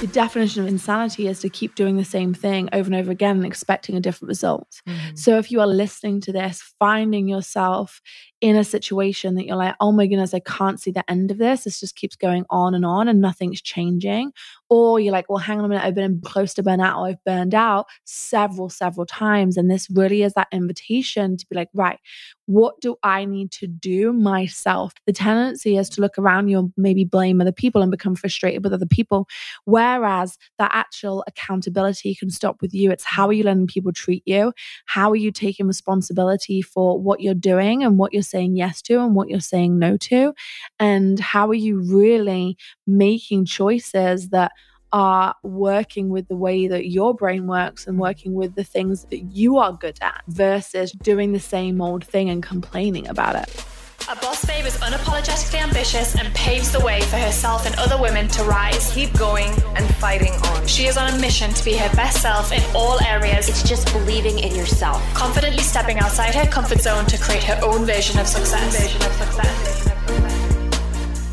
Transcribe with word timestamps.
the 0.00 0.06
definition 0.06 0.62
of 0.62 0.68
insanity 0.68 1.26
is 1.26 1.40
to 1.40 1.48
keep 1.48 1.74
doing 1.74 1.96
the 1.96 2.04
same 2.04 2.32
thing 2.32 2.68
over 2.72 2.86
and 2.86 2.94
over 2.94 3.10
again 3.10 3.36
and 3.36 3.44
expecting 3.44 3.96
a 3.96 4.00
different 4.00 4.28
result. 4.28 4.80
Mm-hmm. 4.86 5.16
So 5.16 5.38
if 5.38 5.50
you 5.50 5.60
are 5.60 5.66
listening 5.66 6.20
to 6.22 6.32
this, 6.32 6.62
finding 6.78 7.26
yourself 7.26 8.00
in 8.40 8.54
a 8.54 8.62
situation 8.62 9.34
that 9.34 9.44
you're 9.44 9.56
like, 9.56 9.74
oh 9.80 9.90
my 9.90 10.06
goodness, 10.06 10.34
I 10.34 10.38
can't 10.38 10.80
see 10.80 10.92
the 10.92 11.08
end 11.10 11.32
of 11.32 11.38
this. 11.38 11.64
This 11.64 11.80
just 11.80 11.96
keeps 11.96 12.14
going 12.14 12.44
on 12.48 12.76
and 12.76 12.86
on 12.86 13.08
and 13.08 13.20
nothing's 13.20 13.60
changing. 13.60 14.32
Or 14.70 15.00
you're 15.00 15.12
like, 15.12 15.28
well, 15.28 15.38
hang 15.38 15.58
on 15.58 15.64
a 15.64 15.68
minute, 15.68 15.84
I've 15.84 15.94
been 15.94 16.20
close 16.20 16.52
to 16.54 16.62
burnout 16.62 16.98
or 16.98 17.06
I've 17.08 17.24
burned 17.24 17.54
out 17.54 17.86
several, 18.04 18.68
several 18.68 19.06
times. 19.06 19.56
And 19.56 19.70
this 19.70 19.88
really 19.90 20.22
is 20.22 20.34
that 20.34 20.48
invitation 20.52 21.36
to 21.38 21.46
be 21.48 21.56
like, 21.56 21.68
right, 21.72 21.98
what 22.46 22.80
do 22.80 22.96
I 23.02 23.24
need 23.26 23.50
to 23.52 23.66
do 23.66 24.12
myself? 24.12 24.92
The 25.06 25.12
tendency 25.12 25.76
is 25.76 25.88
to 25.90 26.00
look 26.00 26.18
around 26.18 26.48
you 26.48 26.58
and 26.58 26.72
maybe 26.76 27.04
blame 27.04 27.40
other 27.40 27.52
people 27.52 27.82
and 27.82 27.90
become 27.90 28.14
frustrated 28.14 28.64
with 28.64 28.72
other 28.72 28.86
people. 28.86 29.28
Whereas 29.64 30.38
that 30.58 30.70
actual 30.72 31.24
accountability 31.26 32.14
can 32.14 32.30
stop 32.30 32.60
with 32.62 32.72
you. 32.74 32.90
It's 32.90 33.04
how 33.04 33.26
are 33.28 33.34
you 33.34 33.44
letting 33.44 33.66
people 33.66 33.92
treat 33.92 34.22
you? 34.26 34.52
How 34.86 35.10
are 35.10 35.16
you 35.16 35.30
taking 35.30 35.66
responsibility 35.66 36.62
for 36.62 36.98
what 36.98 37.20
you're 37.20 37.34
doing 37.34 37.84
and 37.84 37.98
what 37.98 38.12
you're 38.14 38.22
saying 38.22 38.56
yes 38.56 38.80
to 38.82 39.00
and 39.00 39.14
what 39.14 39.28
you're 39.28 39.40
saying 39.40 39.78
no 39.78 39.96
to? 39.98 40.32
And 40.80 41.20
how 41.20 41.48
are 41.48 41.54
you 41.54 41.80
really 41.80 42.56
making 42.86 43.44
choices 43.44 44.30
that 44.30 44.52
are 44.92 45.34
working 45.42 46.08
with 46.08 46.28
the 46.28 46.36
way 46.36 46.68
that 46.68 46.88
your 46.88 47.14
brain 47.14 47.46
works 47.46 47.86
and 47.86 47.98
working 47.98 48.34
with 48.34 48.54
the 48.54 48.64
things 48.64 49.04
that 49.06 49.18
you 49.18 49.58
are 49.58 49.72
good 49.72 49.98
at 50.00 50.22
versus 50.28 50.92
doing 50.92 51.32
the 51.32 51.40
same 51.40 51.80
old 51.80 52.04
thing 52.04 52.30
and 52.30 52.42
complaining 52.42 53.06
about 53.08 53.36
it. 53.36 53.64
A 54.10 54.16
boss 54.16 54.42
babe 54.46 54.64
is 54.64 54.78
unapologetically 54.78 55.60
ambitious 55.60 56.16
and 56.16 56.32
paves 56.34 56.72
the 56.72 56.80
way 56.80 57.02
for 57.02 57.16
herself 57.16 57.66
and 57.66 57.74
other 57.74 58.00
women 58.00 58.26
to 58.28 58.44
rise. 58.44 58.90
Keep 58.94 59.12
going 59.18 59.50
and 59.76 59.84
fighting 59.96 60.32
on. 60.32 60.66
She 60.66 60.86
is 60.86 60.96
on 60.96 61.12
a 61.12 61.18
mission 61.20 61.52
to 61.52 61.62
be 61.62 61.76
her 61.76 61.94
best 61.94 62.22
self 62.22 62.50
in 62.50 62.62
all 62.74 62.98
areas. 63.02 63.50
It's 63.50 63.68
just 63.68 63.92
believing 63.92 64.38
in 64.38 64.54
yourself. 64.54 65.02
Confidently 65.12 65.62
stepping 65.62 65.98
outside 65.98 66.34
her 66.34 66.46
comfort 66.46 66.80
zone 66.80 67.04
to 67.04 67.18
create 67.18 67.42
her 67.44 67.60
own 67.62 67.84
version 67.84 68.18
of 68.18 68.26
success. 68.26 68.80
Version 68.80 69.02
of 69.02 69.12
success. 69.12 69.77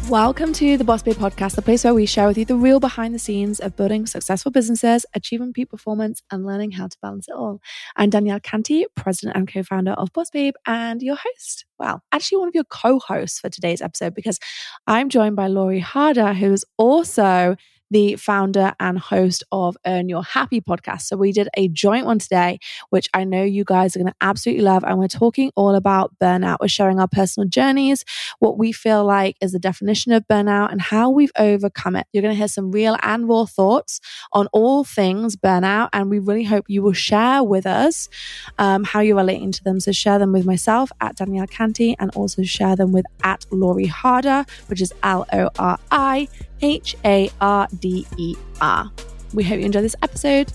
Welcome 0.10 0.54
to 0.54 0.78
the 0.78 0.84
Boss 0.84 1.02
Babe 1.02 1.16
Podcast, 1.16 1.56
the 1.56 1.64
place 1.64 1.84
where 1.84 1.96
we 1.96 2.06
share 2.06 2.28
with 2.28 2.38
you 2.38 2.46
the 2.46 2.56
real 2.56 2.80
behind 2.80 3.16
the 3.16 3.20
scenes 3.20 3.60
of 3.60 3.76
building 3.76 4.06
successful 4.06 4.52
businesses, 4.52 5.04
achieving 5.16 5.52
peak 5.52 5.72
performance, 5.72 6.22
and 6.30 6.46
learning 6.46 6.72
how 6.72 6.88
to 6.88 6.98
balance 7.02 7.28
it 7.28 7.34
all. 7.34 7.60
I'm 7.96 8.12
Danielle 8.12 8.40
Canty, 8.40 8.86
president 8.96 9.36
and 9.36 9.52
co 9.52 9.64
founder 9.64 9.94
of 9.94 10.14
Boss 10.14 10.30
Babe, 10.30 10.54
and 10.68 11.02
your 11.02 11.16
host. 11.16 11.66
Well, 11.80 12.04
actually, 12.12 12.38
one 12.38 12.48
of 12.48 12.54
your 12.54 12.66
co 12.66 13.00
hosts 13.00 13.40
for 13.40 13.50
today's 13.50 13.82
episode 13.82 14.14
because 14.14 14.38
I'm 14.86 15.10
joined 15.10 15.36
by 15.36 15.48
Lori 15.48 15.80
Harder, 15.80 16.36
who 16.36 16.54
is 16.54 16.64
also 16.78 17.56
the 17.92 18.16
founder 18.16 18.74
and 18.80 18.98
host 18.98 19.44
of 19.52 19.78
Earn 19.86 20.10
Your 20.10 20.24
Happy 20.24 20.62
podcast. 20.62 21.04
So 21.04 21.18
we 21.18 21.32
did 21.32 21.50
a 21.56 21.68
joint 21.68 22.06
one 22.06 22.20
today, 22.20 22.60
which 22.90 23.10
I 23.14 23.24
know 23.24 23.44
you 23.44 23.64
guys 23.64 23.96
are 23.96 24.00
going 24.00 24.12
to 24.12 24.16
absolutely 24.22 24.64
love. 24.64 24.84
And 24.84 24.98
we're 24.98 25.08
talking 25.08 25.52
all 25.56 25.76
about 25.76 26.14
burnout. 26.22 26.58
We're 26.62 26.68
sharing 26.68 27.00
our 27.00 27.08
personal 27.08 27.48
journeys, 27.48 28.04
what 28.40 28.58
we 28.58 28.72
feel 28.72 29.06
like 29.06 29.38
is 29.42 29.52
the 29.52 29.60
definition 29.60 30.12
of 30.12 30.28
burnout, 30.28 30.72
and 30.72 30.82
how 30.82 31.10
we've 31.10 31.32
overcome 31.38 31.96
it. 31.96 32.08
You're 32.12 32.22
going 32.22 32.34
to 32.34 32.38
hear 32.38 32.48
some 32.48 32.72
real 32.72 32.98
and 33.02 33.28
raw 33.28 33.46
thoughts 33.46 34.00
on 34.34 34.48
all 34.48 34.84
things 34.84 35.36
burnout. 35.36 35.90
And 35.94 36.10
we 36.10 36.20
really 36.20 36.44
hope 36.44 36.66
you 36.68 36.82
will 36.82 36.94
share 36.94 37.44
with 37.44 37.66
us 37.66 38.10
um, 38.58 38.84
how 38.84 39.00
you're 39.00 39.16
relating 39.16 39.52
to 39.52 39.64
them. 39.64 39.80
So 39.80 39.92
share 39.92 40.20
them 40.20 40.32
with 40.32 40.46
myself 40.46 40.92
at 41.02 41.16
Danielle 41.16 41.48
Canty 41.48 41.96
and 42.00 42.12
also 42.16 42.44
share 42.44 42.76
them 42.76 42.92
with 42.92 43.06
at 43.24 43.46
Lori 43.52 43.86
Harder, 43.86 44.46
which 44.68 44.82
is 44.82 44.94
L 45.04 45.26
O 45.32 45.50
R 45.58 45.80
I 45.92 46.28
H 46.62 46.96
A 47.06 47.30
R 47.42 47.68
D 47.80 48.06
E 48.18 48.36
R. 48.62 48.92
We 49.34 49.44
hope 49.44 49.60
you 49.60 49.66
enjoy 49.66 49.82
this 49.82 49.96
episode. 50.02 50.52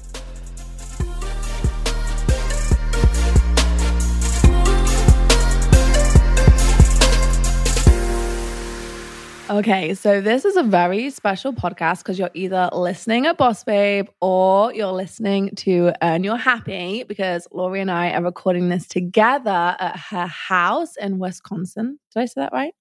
Okay, 9.50 9.94
so 9.94 10.20
this 10.20 10.44
is 10.44 10.56
a 10.56 10.62
very 10.62 11.10
special 11.10 11.52
podcast 11.52 11.98
because 11.98 12.20
you're 12.20 12.30
either 12.34 12.70
listening 12.72 13.26
at 13.26 13.36
Boss 13.36 13.64
Babe 13.64 14.06
or 14.20 14.72
you're 14.72 14.92
listening 14.92 15.50
to 15.56 15.92
Earn 16.00 16.22
Your 16.22 16.36
Happy 16.36 17.02
because 17.02 17.48
Lori 17.50 17.80
and 17.80 17.90
I 17.90 18.12
are 18.12 18.22
recording 18.22 18.68
this 18.68 18.86
together 18.86 19.74
at 19.80 19.98
her 19.98 20.26
house 20.28 20.94
in 20.96 21.18
Wisconsin. 21.18 21.98
Did 22.14 22.20
I 22.20 22.24
say 22.26 22.42
that 22.42 22.52
right? 22.52 22.72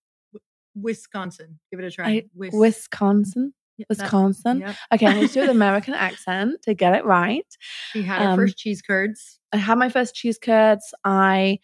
Wisconsin. 0.82 1.60
Give 1.72 1.80
it 1.80 1.86
a 1.86 1.92
try. 1.92 2.10
I, 2.10 2.24
Wis- 2.36 2.54
Wisconsin. 2.54 3.54
Wisconsin. 3.88 4.64
Okay, 4.94 5.06
I'm 5.06 5.16
going 5.16 5.28
to 5.28 5.34
do 5.34 5.44
an 5.44 5.50
American 5.50 5.94
accent 5.94 6.62
to 6.64 6.74
get 6.74 6.96
it 6.96 7.06
right. 7.06 7.46
She 7.94 8.02
had 8.02 8.22
her 8.22 8.30
um, 8.30 8.38
first 8.38 8.58
cheese 8.58 8.82
curds. 8.82 9.40
I 9.54 9.58
had 9.58 9.78
my 9.78 9.90
first 9.90 10.16
cheese 10.16 10.38
curds. 10.38 10.94
I 11.06 11.60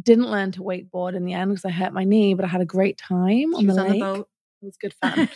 didn't 0.00 0.30
learn 0.30 0.52
to 0.52 0.62
wakeboard 0.62 1.14
in 1.14 1.24
the 1.24 1.34
end 1.34 1.50
because 1.50 1.64
I 1.64 1.70
hurt 1.70 1.92
my 1.92 2.04
knee, 2.04 2.34
but 2.34 2.44
I 2.44 2.48
had 2.48 2.60
a 2.60 2.66
great 2.66 2.98
time 2.98 3.52
she 3.52 3.56
on 3.56 3.66
the 3.66 3.74
lake. 3.74 3.86
On 3.86 3.92
the 3.92 3.98
boat. 3.98 4.28
It 4.62 4.64
was 4.64 4.76
good 4.78 4.94
fun. 5.02 5.28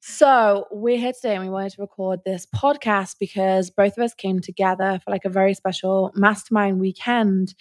so 0.00 0.66
we're 0.70 0.98
here 0.98 1.12
today 1.12 1.34
and 1.34 1.42
we 1.42 1.50
wanted 1.50 1.72
to 1.72 1.82
record 1.82 2.20
this 2.24 2.46
podcast 2.54 3.16
because 3.18 3.70
both 3.70 3.98
of 3.98 4.04
us 4.04 4.14
came 4.14 4.40
together 4.40 5.00
for 5.04 5.10
like 5.10 5.24
a 5.24 5.30
very 5.30 5.52
special 5.52 6.12
mastermind 6.14 6.78
weekend. 6.78 7.54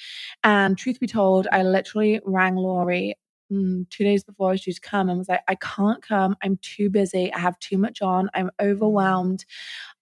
And 0.43 0.77
truth 0.77 0.99
be 0.99 1.07
told, 1.07 1.47
I 1.51 1.63
literally 1.63 2.21
rang 2.23 2.55
Lori 2.55 3.15
mm, 3.51 3.89
two 3.89 4.03
days 4.03 4.23
before 4.23 4.49
I 4.49 4.51
was 4.53 4.61
due 4.61 4.73
to 4.73 4.81
come 4.81 5.09
and 5.09 5.17
was 5.17 5.29
like, 5.29 5.41
I 5.47 5.55
can't 5.55 6.01
come. 6.01 6.35
I'm 6.43 6.57
too 6.61 6.89
busy. 6.89 7.31
I 7.33 7.39
have 7.39 7.59
too 7.59 7.77
much 7.77 8.01
on. 8.01 8.29
I'm 8.33 8.51
overwhelmed. 8.61 9.45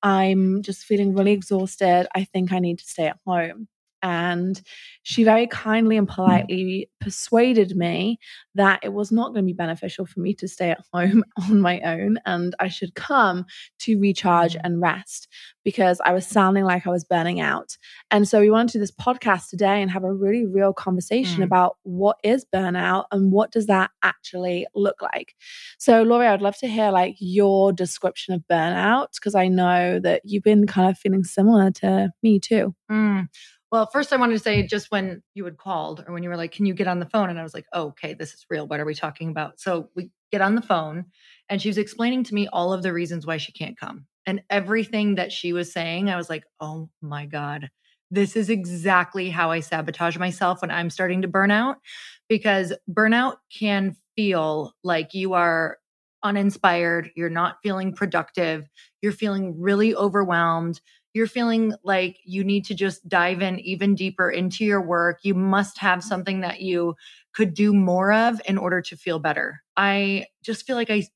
I'm 0.04 0.62
just 0.64 0.86
feeling 0.86 1.16
really 1.16 1.34
exhausted. 1.34 2.08
I 2.16 2.26
think 2.26 2.52
I 2.54 2.60
need 2.60 2.80
to 2.80 2.86
stay 2.86 3.08
at 3.08 3.20
home. 3.26 3.68
And 4.04 4.62
she 5.04 5.24
very 5.24 5.48
kindly 5.48 5.98
and 5.98 6.08
politely 6.08 6.90
persuaded 7.02 7.76
me 7.76 8.20
that 8.56 8.80
it 8.84 8.94
was 8.94 9.12
not 9.12 9.34
going 9.34 9.44
to 9.44 9.48
be 9.48 9.54
beneficial 9.54 10.06
for 10.06 10.20
me 10.20 10.34
to 10.36 10.48
stay 10.48 10.72
at 10.72 10.84
home 10.94 11.24
on 11.50 11.62
my 11.62 11.80
own 11.82 12.18
and 12.26 12.56
I 12.60 12.68
should 12.70 12.96
come 12.96 13.46
to 13.80 14.00
recharge 14.00 14.56
and 14.64 14.82
rest 14.82 15.28
because 15.64 16.00
I 16.04 16.14
was 16.14 16.28
sounding 16.28 16.66
like 16.66 16.86
I 16.86 16.90
was 16.90 17.04
burning 17.04 17.40
out. 17.40 17.78
And 18.12 18.28
so 18.28 18.40
we 18.40 18.50
wanted 18.50 18.74
to 18.74 18.78
do 18.78 18.82
this 18.82 18.92
podcast 18.92 19.50
today 19.50 19.82
and 19.82 19.90
have 19.92 20.04
a 20.04 20.14
really 20.14 20.46
real 20.46 20.74
conversation 20.74 21.42
mm. 21.42 21.46
about 21.46 21.78
what 21.84 22.18
is 22.24 22.46
burnout 22.54 23.06
and 23.12 23.32
what 23.32 23.52
does 23.52 23.68
that 23.68 23.92
actually 24.04 24.68
look 24.76 25.02
like. 25.02 25.36
So 25.78 26.04
Lori, 26.04 26.28
I'd 26.28 26.42
love 26.42 26.58
to 26.58 26.68
hear 26.68 26.92
like 26.92 27.16
your 27.20 27.74
description 27.74 28.34
of 28.34 28.44
burnout 28.50 29.08
because 29.16 29.36
I 29.36 29.48
know 29.48 30.00
that 30.00 30.22
you've 30.26 30.44
been 30.44 30.68
kind 30.68 30.90
of 30.90 30.98
feeling 30.98 31.24
similar 31.24 31.72
to 31.72 32.12
me 32.22 32.40
too. 32.40 32.76
Mm. 32.92 33.30
Well, 33.74 33.90
first 33.92 34.14
I 34.14 34.18
wanted 34.18 34.34
to 34.34 34.40
say 34.40 34.62
just 34.68 34.92
when 34.92 35.24
you 35.34 35.46
had 35.46 35.58
called 35.58 36.06
or 36.06 36.14
when 36.14 36.22
you 36.22 36.30
were 36.30 36.38
like, 36.38 36.52
can 36.52 36.68
you 36.68 36.76
get 36.76 36.88
on 36.88 37.00
the 37.00 37.10
phone? 37.10 37.32
And 37.32 37.40
I 37.40 37.44
was 37.44 37.56
like, 37.56 37.66
oh, 37.74 37.88
okay, 37.88 38.14
this 38.14 38.32
is 38.36 38.46
real. 38.48 38.68
What 38.68 38.80
are 38.80 38.86
we 38.86 38.94
talking 38.94 39.30
about? 39.30 39.60
So 39.60 39.90
we 39.96 40.12
get 40.32 40.42
on 40.42 40.54
the 40.54 40.62
phone 40.62 41.06
and 41.50 41.60
she 41.60 41.70
was 41.70 41.80
explaining 41.80 42.24
to 42.26 42.36
me 42.36 42.48
all 42.48 42.72
of 42.72 42.84
the 42.84 42.94
reasons 42.94 43.26
why 43.26 43.38
she 43.38 43.52
can't 43.52 43.76
come. 43.76 44.06
And 44.28 44.44
everything 44.48 45.16
that 45.16 45.32
she 45.32 45.54
was 45.54 45.74
saying, 45.74 46.08
I 46.08 46.18
was 46.18 46.30
like, 46.30 46.44
oh 46.60 46.92
my 47.02 47.26
God, 47.26 47.72
this 48.12 48.36
is 48.36 48.52
exactly 48.52 49.32
how 49.32 49.50
I 49.50 49.62
sabotage 49.62 50.20
myself 50.20 50.62
when 50.62 50.70
I'm 50.70 50.92
starting 50.92 51.24
to 51.24 51.28
burn 51.28 51.50
out 51.50 51.78
because 52.30 52.74
burnout 52.88 53.38
can 53.58 53.96
feel 54.16 54.76
like 54.84 55.16
you 55.16 55.34
are 55.34 55.80
uninspired, 56.22 57.10
you're 57.16 57.28
not 57.28 57.58
feeling 57.64 57.92
productive, 57.96 58.68
you're 59.02 59.12
feeling 59.12 59.60
really 59.60 59.96
overwhelmed 59.96 60.80
you're 61.14 61.28
feeling 61.28 61.74
like 61.84 62.18
you 62.26 62.44
need 62.44 62.66
to 62.66 62.76
just 62.76 63.08
dive 63.08 63.42
in 63.42 63.60
even 63.60 63.96
deeper 63.96 64.30
into 64.30 64.66
your 64.66 64.82
work, 64.82 65.20
you 65.24 65.34
must 65.34 65.78
have 65.78 66.04
something 66.04 66.42
that 66.42 66.62
you 66.62 66.96
could 67.34 67.54
do 67.54 67.74
more 67.74 68.12
of 68.12 68.42
in 68.46 68.58
order 68.58 68.82
to 68.82 68.98
feel 68.98 69.20
better. 69.20 69.62
I 69.78 70.26
just 70.44 70.66
feel 70.66 70.76
like 70.76 70.90
I 70.90 71.08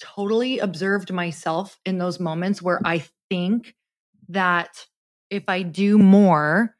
totally 0.00 0.58
observed 0.58 1.12
myself 1.12 1.78
in 1.84 1.98
those 1.98 2.20
moments 2.20 2.60
where 2.60 2.80
I 2.84 3.04
think 3.30 3.74
that 4.28 4.86
if 5.30 5.44
I 5.48 5.62
do 5.62 5.98
more, 5.98 6.74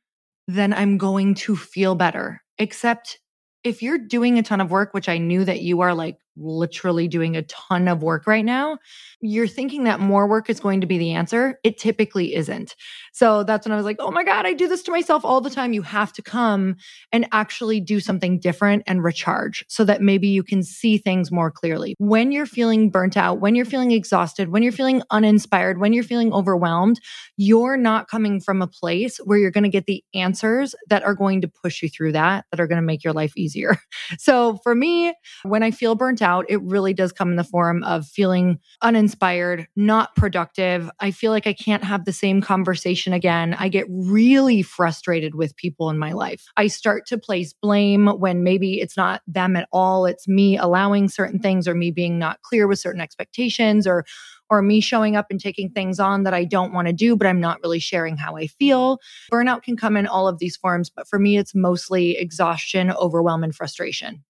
then 0.49 0.73
I'm 0.73 0.99
going 0.99 1.35
to 1.35 1.57
feel 1.57 1.95
better. 1.95 2.43
Except 2.59 3.19
if 3.65 3.83
you're 3.83 3.99
doing 3.99 4.39
a 4.39 4.43
ton 4.43 4.61
of 4.61 4.71
work, 4.71 4.95
which 4.95 5.09
I 5.09 5.19
knew 5.19 5.45
that 5.45 5.61
you 5.61 5.81
are 5.81 5.95
like 5.95 6.19
literally 6.37 7.09
doing 7.09 7.37
a 7.37 7.43
ton 7.43 7.89
of 7.89 8.03
work 8.03 8.27
right 8.27 8.45
now, 8.45 8.79
you're 9.21 9.49
thinking 9.49 9.85
that 9.85 10.01
more 10.01 10.27
work 10.27 10.51
is 10.51 10.61
going 10.61 10.81
to 10.81 10.87
be 10.87 10.99
the 10.99 11.13
answer. 11.13 11.59
It 11.65 11.79
typically 11.79 12.35
isn't. 12.35 12.77
So 13.13 13.45
that's 13.45 13.67
when 13.67 13.73
I 13.73 13.77
was 13.77 13.85
like, 13.85 13.97
oh 13.99 14.11
my 14.11 14.25
God, 14.25 14.47
I 14.47 14.53
do 14.53 14.69
this 14.69 14.83
to 14.85 14.91
myself 14.91 15.25
all 15.25 15.41
the 15.41 15.51
time. 15.51 15.73
You 15.73 15.83
have 15.83 16.13
to 16.15 16.23
come 16.23 16.77
and 17.13 17.27
actually 17.33 17.81
do 17.81 18.01
something 18.01 18.39
different 18.39 18.83
and 18.87 19.03
recharge 19.03 19.65
so 19.69 19.85
that 19.85 20.03
maybe 20.03 20.29
you 20.29 20.43
can 20.43 20.63
see 20.63 20.99
things 20.99 21.33
more 21.33 21.51
clearly. 21.51 21.95
When 21.99 22.33
you're 22.33 22.47
feeling 22.47 22.91
burnt 22.91 23.17
out, 23.17 23.41
when 23.41 23.55
you're 23.55 23.65
feeling 23.65 23.93
exhausted, 23.93 24.51
when 24.51 24.63
you're 24.63 24.73
feeling 24.73 25.03
uninspired, 25.11 25.79
when 25.81 25.93
you're 25.93 26.05
feeling 26.05 26.33
overwhelmed, 26.33 27.01
you're 27.37 27.77
not 27.77 28.09
coming 28.09 28.41
from 28.41 28.61
a 28.61 28.67
place 28.67 29.19
where 29.25 29.39
you're 29.39 29.51
going 29.51 29.65
to 29.65 29.71
get 29.71 29.87
the 29.87 30.05
answers 30.15 30.75
that 30.89 31.03
are 31.03 31.15
going 31.15 31.41
to 31.41 31.49
push 31.49 31.83
you 31.83 31.89
through 31.89 32.13
that, 32.13 32.45
that 32.51 32.61
are 32.61 32.67
going 32.67 32.81
to 32.81 32.87
make 32.87 33.03
your 33.03 33.13
life 33.13 33.33
easier. 33.37 33.77
So 34.19 34.59
for 34.63 34.75
me, 34.75 35.15
when 35.43 35.63
I 35.63 35.71
feel 35.71 35.95
burnt 35.95 36.23
out, 36.23 36.26
it 36.49 36.61
really 36.63 36.93
does 36.93 37.13
come 37.13 37.31
in 37.31 37.37
the 37.37 37.45
form 37.45 37.83
of 37.85 38.07
feeling 38.07 38.59
uninspired, 38.83 39.69
not 39.77 40.15
productive. 40.17 40.91
I 41.01 41.11
feel 41.11 41.31
like 41.31 41.47
I 41.47 41.53
can't 41.53 41.85
have 41.85 42.05
the 42.05 42.13
same 42.13 42.41
conversation 42.41 43.13
again. 43.13 43.55
I 43.59 43.69
get 43.69 43.87
really 43.89 44.63
frustrated 44.63 45.35
with 45.35 45.57
people 45.57 45.89
in 45.89 45.99
my 45.99 46.13
life. 46.13 46.45
I 46.57 46.67
start 46.67 47.07
to 47.07 47.19
place 47.19 47.53
blame 47.53 48.09
when 48.09 48.43
maybe 48.43 48.81
it's 48.81 48.97
not 48.97 49.23
them 49.27 49.57
at 49.57 49.69
all. 49.73 50.05
It's 50.07 50.27
me 50.27 50.57
allowing 50.57 51.09
certain 51.09 51.39
things 51.39 51.69
or 51.69 51.75
me 51.75 51.91
being 51.91 52.19
not 52.19 52.43
clear 52.43 52.67
with 52.67 52.79
certain 52.79 53.01
expectations 53.01 53.87
or 53.87 54.05
or 54.49 54.63
me 54.63 54.81
showing 54.81 55.17
up 55.17 55.27
and 55.31 55.41
taking 55.41 55.71
things 55.71 55.99
on 55.99 56.23
that 56.23 56.35
I 56.35 56.45
don't 56.45 56.73
want 56.73 56.87
to 56.87 56.93
do, 56.93 57.17
but 57.17 57.27
I'm 57.27 57.41
not 57.41 57.61
really 57.63 57.81
sharing 57.81 58.17
how 58.17 58.37
I 58.37 58.47
feel. 58.47 59.01
Burnout 59.33 59.63
can 59.65 59.77
come 59.77 59.97
in 59.97 60.07
all 60.07 60.29
of 60.29 60.39
these 60.39 60.57
forms, 60.57 60.89
but 60.89 61.09
for 61.09 61.19
me, 61.19 61.37
it's 61.37 61.55
mostly 61.55 62.17
exhaustion, 62.17 62.93
overwhelm, 62.93 63.43
and 63.43 63.55
frustration. 63.55 64.23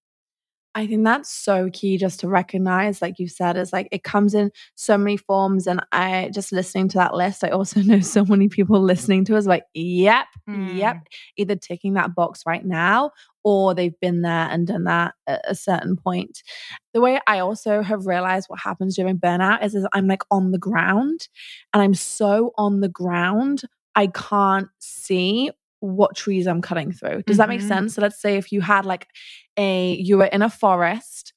I 0.77 0.85
think 0.85 1.03
that's 1.03 1.31
so 1.31 1.71
key 1.73 1.97
just 1.97 2.19
to 2.19 2.27
recognize, 2.27 3.01
like 3.01 3.17
you 3.17 3.27
said, 3.27 3.57
is 3.57 3.73
like 3.73 3.87
it 3.91 4.03
comes 4.03 4.35
in 4.35 4.51
so 4.75 4.95
many 4.95 5.17
forms. 5.17 5.65
And 5.65 5.83
I 5.91 6.29
just 6.31 6.51
listening 6.51 6.87
to 6.89 6.99
that 6.99 7.15
list, 7.15 7.43
I 7.43 7.49
also 7.49 7.81
know 7.81 7.99
so 7.99 8.23
many 8.23 8.47
people 8.47 8.79
listening 8.79 9.25
to 9.25 9.37
us 9.37 9.47
like, 9.47 9.63
yep, 9.73 10.27
mm. 10.47 10.77
yep, 10.77 10.97
either 11.35 11.55
ticking 11.55 11.95
that 11.95 12.13
box 12.13 12.43
right 12.45 12.63
now 12.63 13.09
or 13.43 13.73
they've 13.73 13.99
been 14.01 14.21
there 14.21 14.47
and 14.51 14.67
done 14.67 14.83
that 14.83 15.15
at 15.25 15.41
a 15.47 15.55
certain 15.55 15.95
point. 15.95 16.43
The 16.93 17.01
way 17.01 17.19
I 17.25 17.39
also 17.39 17.81
have 17.81 18.05
realized 18.05 18.45
what 18.47 18.59
happens 18.59 18.95
during 18.95 19.17
burnout 19.17 19.63
is, 19.63 19.73
is 19.73 19.87
I'm 19.93 20.05
like 20.05 20.21
on 20.29 20.51
the 20.51 20.59
ground 20.59 21.27
and 21.73 21.81
I'm 21.81 21.95
so 21.95 22.51
on 22.55 22.81
the 22.81 22.89
ground, 22.89 23.63
I 23.95 24.07
can't 24.07 24.67
see 24.77 25.49
what 25.79 26.15
trees 26.15 26.47
I'm 26.47 26.61
cutting 26.61 26.91
through. 26.91 27.23
Does 27.23 27.35
mm-hmm. 27.35 27.37
that 27.37 27.49
make 27.49 27.59
mm-hmm. 27.59 27.67
sense? 27.67 27.95
So 27.95 28.01
let's 28.01 28.21
say 28.21 28.37
if 28.37 28.51
you 28.51 28.61
had 28.61 28.85
like 28.85 29.07
a 29.57 29.93
you 29.95 30.17
were 30.17 30.25
in 30.25 30.41
a 30.41 30.49
forest, 30.49 31.33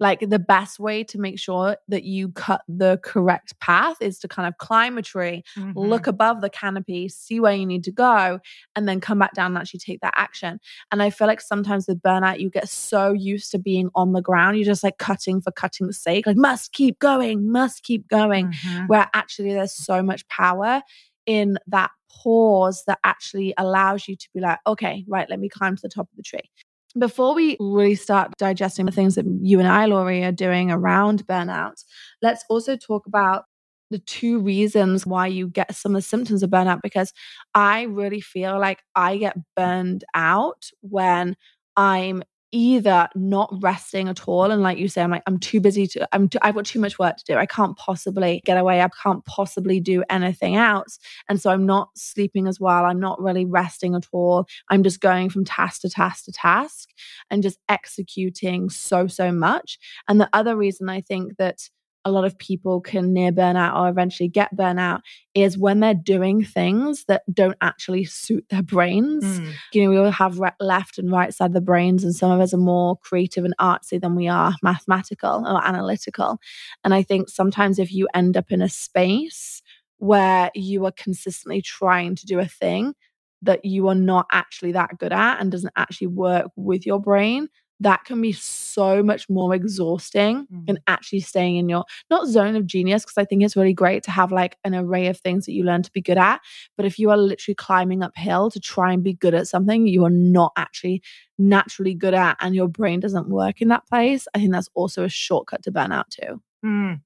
like 0.00 0.20
the 0.28 0.38
best 0.38 0.80
way 0.80 1.04
to 1.04 1.20
make 1.20 1.38
sure 1.38 1.76
that 1.88 2.04
you 2.04 2.30
cut 2.30 2.62
the 2.66 2.98
correct 3.04 3.60
path 3.60 3.98
is 4.00 4.18
to 4.20 4.28
kind 4.28 4.48
of 4.48 4.56
climb 4.56 4.96
a 4.96 5.02
tree, 5.02 5.44
mm-hmm. 5.56 5.78
look 5.78 6.06
above 6.06 6.40
the 6.40 6.48
canopy, 6.48 7.06
see 7.08 7.38
where 7.38 7.52
you 7.52 7.66
need 7.66 7.84
to 7.84 7.92
go, 7.92 8.40
and 8.74 8.88
then 8.88 8.98
come 8.98 9.18
back 9.18 9.34
down 9.34 9.52
and 9.52 9.58
actually 9.58 9.80
take 9.80 10.00
that 10.00 10.14
action. 10.16 10.58
And 10.90 11.02
I 11.02 11.10
feel 11.10 11.26
like 11.26 11.42
sometimes 11.42 11.86
with 11.86 12.00
burnout, 12.00 12.40
you 12.40 12.48
get 12.48 12.68
so 12.70 13.12
used 13.12 13.50
to 13.52 13.58
being 13.58 13.90
on 13.94 14.12
the 14.12 14.22
ground, 14.22 14.56
you're 14.56 14.64
just 14.64 14.82
like 14.82 14.96
cutting 14.96 15.42
for 15.42 15.52
cutting's 15.52 15.98
sake, 15.98 16.26
like 16.26 16.36
must 16.36 16.72
keep 16.72 16.98
going, 16.98 17.52
must 17.52 17.82
keep 17.82 18.08
going, 18.08 18.52
mm-hmm. 18.52 18.86
where 18.86 19.08
actually 19.12 19.52
there's 19.52 19.74
so 19.74 20.02
much 20.02 20.26
power 20.28 20.82
in 21.30 21.58
that 21.68 21.92
pause 22.10 22.82
that 22.88 22.98
actually 23.04 23.54
allows 23.56 24.08
you 24.08 24.16
to 24.16 24.28
be 24.34 24.40
like, 24.40 24.58
okay, 24.66 25.04
right, 25.06 25.30
let 25.30 25.38
me 25.38 25.48
climb 25.48 25.76
to 25.76 25.82
the 25.82 25.88
top 25.88 26.08
of 26.10 26.16
the 26.16 26.24
tree. 26.24 26.50
Before 26.98 27.36
we 27.36 27.56
really 27.60 27.94
start 27.94 28.32
digesting 28.36 28.84
the 28.84 28.90
things 28.90 29.14
that 29.14 29.24
you 29.42 29.60
and 29.60 29.68
I, 29.68 29.86
Lori, 29.86 30.24
are 30.24 30.32
doing 30.32 30.72
around 30.72 31.24
burnout, 31.28 31.84
let's 32.20 32.44
also 32.50 32.76
talk 32.76 33.06
about 33.06 33.44
the 33.92 34.00
two 34.00 34.40
reasons 34.40 35.06
why 35.06 35.28
you 35.28 35.46
get 35.46 35.72
some 35.76 35.94
of 35.94 36.02
the 36.02 36.08
symptoms 36.08 36.42
of 36.42 36.50
burnout 36.50 36.80
because 36.82 37.12
I 37.54 37.82
really 37.82 38.20
feel 38.20 38.58
like 38.58 38.82
I 38.96 39.16
get 39.16 39.36
burned 39.56 40.02
out 40.12 40.68
when 40.80 41.36
I'm 41.76 42.24
either 42.52 43.08
not 43.14 43.52
resting 43.62 44.08
at 44.08 44.26
all 44.26 44.50
and 44.50 44.62
like 44.62 44.78
you 44.78 44.88
say 44.88 45.02
i'm 45.02 45.10
like 45.10 45.22
i'm 45.26 45.38
too 45.38 45.60
busy 45.60 45.86
to 45.86 46.08
i'm 46.12 46.28
too, 46.28 46.38
i've 46.42 46.54
got 46.54 46.64
too 46.64 46.80
much 46.80 46.98
work 46.98 47.16
to 47.16 47.24
do. 47.24 47.34
I 47.34 47.46
can't 47.46 47.76
possibly 47.76 48.42
get 48.44 48.58
away. 48.58 48.80
I 48.82 48.88
can't 49.02 49.24
possibly 49.24 49.80
do 49.80 50.02
anything 50.10 50.56
else. 50.56 50.98
And 51.28 51.40
so 51.40 51.50
i'm 51.50 51.66
not 51.66 51.90
sleeping 51.96 52.46
as 52.46 52.58
well. 52.58 52.84
I'm 52.84 53.00
not 53.00 53.20
really 53.20 53.44
resting 53.44 53.94
at 53.94 54.06
all. 54.12 54.46
I'm 54.68 54.82
just 54.82 55.00
going 55.00 55.30
from 55.30 55.44
task 55.44 55.82
to 55.82 55.90
task 55.90 56.24
to 56.24 56.32
task 56.32 56.88
and 57.30 57.42
just 57.42 57.58
executing 57.68 58.70
so 58.70 59.06
so 59.06 59.30
much. 59.32 59.78
And 60.08 60.20
the 60.20 60.30
other 60.32 60.56
reason 60.56 60.88
i 60.88 61.00
think 61.00 61.36
that 61.36 61.68
a 62.04 62.10
lot 62.10 62.24
of 62.24 62.38
people 62.38 62.80
can 62.80 63.12
near 63.12 63.30
burnout 63.30 63.76
or 63.76 63.88
eventually 63.88 64.28
get 64.28 64.54
burnout 64.56 65.00
is 65.34 65.58
when 65.58 65.80
they're 65.80 65.94
doing 65.94 66.42
things 66.44 67.04
that 67.04 67.22
don't 67.32 67.56
actually 67.60 68.04
suit 68.04 68.44
their 68.48 68.62
brains. 68.62 69.24
Mm. 69.24 69.52
You 69.72 69.82
know, 69.84 69.90
we 69.90 69.98
all 69.98 70.10
have 70.10 70.38
re- 70.38 70.50
left 70.60 70.98
and 70.98 71.12
right 71.12 71.32
side 71.32 71.50
of 71.50 71.54
the 71.54 71.60
brains, 71.60 72.02
and 72.02 72.14
some 72.14 72.30
of 72.30 72.40
us 72.40 72.54
are 72.54 72.58
more 72.58 72.96
creative 72.96 73.44
and 73.44 73.54
artsy 73.60 74.00
than 74.00 74.14
we 74.14 74.28
are 74.28 74.54
mathematical 74.62 75.44
or 75.46 75.64
analytical. 75.66 76.38
And 76.84 76.94
I 76.94 77.02
think 77.02 77.28
sometimes 77.28 77.78
if 77.78 77.92
you 77.92 78.08
end 78.14 78.36
up 78.36 78.50
in 78.50 78.62
a 78.62 78.68
space 78.68 79.62
where 79.98 80.50
you 80.54 80.86
are 80.86 80.92
consistently 80.92 81.60
trying 81.60 82.14
to 82.16 82.26
do 82.26 82.38
a 82.38 82.46
thing 82.46 82.94
that 83.42 83.64
you 83.64 83.88
are 83.88 83.94
not 83.94 84.26
actually 84.32 84.72
that 84.72 84.98
good 84.98 85.12
at 85.12 85.40
and 85.40 85.52
doesn't 85.52 85.72
actually 85.76 86.06
work 86.06 86.46
with 86.56 86.86
your 86.86 87.00
brain, 87.00 87.48
that 87.80 88.04
can 88.04 88.20
be 88.20 88.32
so 88.32 89.02
much 89.02 89.28
more 89.28 89.54
exhausting 89.54 90.46
mm. 90.52 90.66
than 90.66 90.78
actually 90.86 91.20
staying 91.20 91.56
in 91.56 91.68
your 91.68 91.84
not 92.10 92.26
zone 92.28 92.54
of 92.54 92.66
genius 92.66 93.04
because 93.04 93.16
I 93.18 93.24
think 93.24 93.42
it's 93.42 93.56
really 93.56 93.72
great 93.72 94.02
to 94.04 94.10
have 94.10 94.30
like 94.30 94.58
an 94.64 94.74
array 94.74 95.06
of 95.06 95.18
things 95.18 95.46
that 95.46 95.52
you 95.52 95.64
learn 95.64 95.82
to 95.82 95.92
be 95.92 96.02
good 96.02 96.18
at. 96.18 96.40
But 96.76 96.86
if 96.86 96.98
you 96.98 97.10
are 97.10 97.16
literally 97.16 97.54
climbing 97.54 98.02
uphill 98.02 98.50
to 98.50 98.60
try 98.60 98.92
and 98.92 99.02
be 99.02 99.14
good 99.14 99.34
at 99.34 99.48
something 99.48 99.86
you 99.86 100.04
are 100.04 100.10
not 100.10 100.52
actually 100.56 101.02
naturally 101.38 101.94
good 101.94 102.14
at 102.14 102.36
and 102.40 102.54
your 102.54 102.68
brain 102.68 103.00
doesn't 103.00 103.28
work 103.28 103.62
in 103.62 103.68
that 103.68 103.86
place, 103.88 104.28
I 104.34 104.38
think 104.38 104.52
that's 104.52 104.68
also 104.74 105.04
a 105.04 105.08
shortcut 105.08 105.62
to 105.62 105.72
burnout 105.72 106.08
too. 106.10 106.42
Mm. 106.64 107.00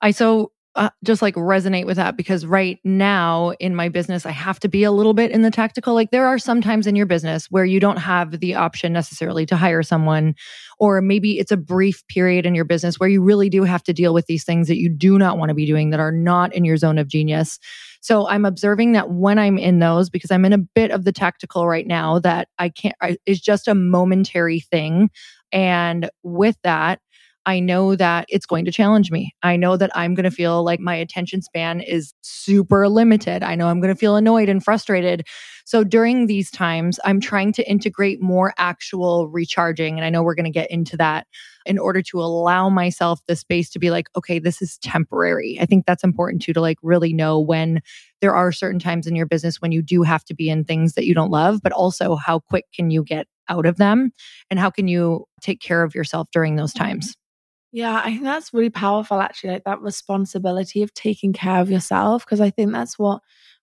I 0.00 0.12
so 0.12 0.52
uh, 0.74 0.88
just 1.04 1.20
like 1.20 1.34
resonate 1.34 1.84
with 1.84 1.96
that 1.96 2.16
because 2.16 2.46
right 2.46 2.78
now 2.82 3.50
in 3.60 3.74
my 3.74 3.90
business, 3.90 4.24
I 4.24 4.30
have 4.30 4.58
to 4.60 4.68
be 4.68 4.84
a 4.84 4.92
little 4.92 5.12
bit 5.12 5.30
in 5.30 5.42
the 5.42 5.50
tactical. 5.50 5.92
Like 5.94 6.10
there 6.10 6.26
are 6.26 6.38
some 6.38 6.62
times 6.62 6.86
in 6.86 6.96
your 6.96 7.04
business 7.04 7.50
where 7.50 7.64
you 7.64 7.78
don't 7.78 7.98
have 7.98 8.40
the 8.40 8.54
option 8.54 8.92
necessarily 8.92 9.44
to 9.46 9.56
hire 9.56 9.82
someone, 9.82 10.34
or 10.78 11.02
maybe 11.02 11.38
it's 11.38 11.52
a 11.52 11.58
brief 11.58 12.06
period 12.08 12.46
in 12.46 12.54
your 12.54 12.64
business 12.64 12.98
where 12.98 13.08
you 13.08 13.22
really 13.22 13.50
do 13.50 13.64
have 13.64 13.82
to 13.82 13.92
deal 13.92 14.14
with 14.14 14.26
these 14.26 14.44
things 14.44 14.66
that 14.68 14.78
you 14.78 14.88
do 14.88 15.18
not 15.18 15.36
want 15.36 15.50
to 15.50 15.54
be 15.54 15.66
doing 15.66 15.90
that 15.90 16.00
are 16.00 16.12
not 16.12 16.54
in 16.54 16.64
your 16.64 16.78
zone 16.78 16.96
of 16.96 17.06
genius. 17.06 17.58
So 18.00 18.26
I'm 18.26 18.46
observing 18.46 18.92
that 18.92 19.10
when 19.10 19.38
I'm 19.38 19.58
in 19.58 19.78
those, 19.78 20.08
because 20.08 20.30
I'm 20.30 20.44
in 20.44 20.54
a 20.54 20.58
bit 20.58 20.90
of 20.90 21.04
the 21.04 21.12
tactical 21.12 21.68
right 21.68 21.86
now, 21.86 22.18
that 22.20 22.48
I 22.58 22.70
can't, 22.70 22.96
I, 23.02 23.16
it's 23.26 23.40
just 23.40 23.68
a 23.68 23.74
momentary 23.74 24.60
thing. 24.60 25.10
And 25.52 26.08
with 26.22 26.56
that, 26.64 27.00
I 27.44 27.58
know 27.58 27.96
that 27.96 28.26
it's 28.28 28.46
going 28.46 28.64
to 28.66 28.72
challenge 28.72 29.10
me. 29.10 29.34
I 29.42 29.56
know 29.56 29.76
that 29.76 29.90
I'm 29.96 30.14
going 30.14 30.24
to 30.24 30.30
feel 30.30 30.62
like 30.62 30.78
my 30.78 30.94
attention 30.94 31.42
span 31.42 31.80
is 31.80 32.14
super 32.22 32.88
limited. 32.88 33.42
I 33.42 33.56
know 33.56 33.66
I'm 33.66 33.80
going 33.80 33.92
to 33.92 33.98
feel 33.98 34.14
annoyed 34.14 34.48
and 34.48 34.62
frustrated. 34.62 35.26
So 35.64 35.82
during 35.82 36.26
these 36.26 36.50
times, 36.50 37.00
I'm 37.04 37.20
trying 37.20 37.52
to 37.54 37.68
integrate 37.68 38.20
more 38.20 38.54
actual 38.58 39.28
recharging. 39.28 39.96
And 39.96 40.04
I 40.04 40.10
know 40.10 40.22
we're 40.22 40.36
going 40.36 40.44
to 40.44 40.50
get 40.50 40.70
into 40.70 40.96
that 40.98 41.26
in 41.66 41.78
order 41.78 42.02
to 42.02 42.20
allow 42.20 42.68
myself 42.68 43.20
the 43.26 43.36
space 43.36 43.70
to 43.70 43.78
be 43.78 43.90
like, 43.90 44.06
okay, 44.16 44.38
this 44.38 44.62
is 44.62 44.78
temporary. 44.78 45.58
I 45.60 45.66
think 45.66 45.86
that's 45.86 46.04
important 46.04 46.42
too, 46.42 46.52
to 46.52 46.60
like 46.60 46.78
really 46.82 47.12
know 47.12 47.40
when 47.40 47.80
there 48.20 48.34
are 48.34 48.52
certain 48.52 48.80
times 48.80 49.06
in 49.06 49.16
your 49.16 49.26
business 49.26 49.60
when 49.60 49.72
you 49.72 49.82
do 49.82 50.02
have 50.02 50.24
to 50.24 50.34
be 50.34 50.48
in 50.48 50.64
things 50.64 50.94
that 50.94 51.06
you 51.06 51.14
don't 51.14 51.30
love, 51.30 51.60
but 51.62 51.72
also 51.72 52.16
how 52.16 52.38
quick 52.38 52.66
can 52.74 52.90
you 52.90 53.02
get 53.02 53.26
out 53.48 53.66
of 53.66 53.76
them 53.76 54.12
and 54.50 54.60
how 54.60 54.70
can 54.70 54.86
you 54.86 55.24
take 55.40 55.60
care 55.60 55.82
of 55.82 55.94
yourself 55.94 56.28
during 56.32 56.56
those 56.56 56.72
times? 56.72 57.14
Yeah, 57.72 58.02
I 58.04 58.10
think 58.10 58.24
that's 58.24 58.52
really 58.52 58.70
powerful 58.70 59.18
actually, 59.20 59.50
like 59.50 59.64
that 59.64 59.80
responsibility 59.80 60.82
of 60.82 60.92
taking 60.92 61.32
care 61.32 61.60
of 61.60 61.70
yourself. 61.70 62.24
Because 62.24 62.40
I 62.40 62.50
think 62.50 62.72
that's 62.72 62.98
what 62.98 63.22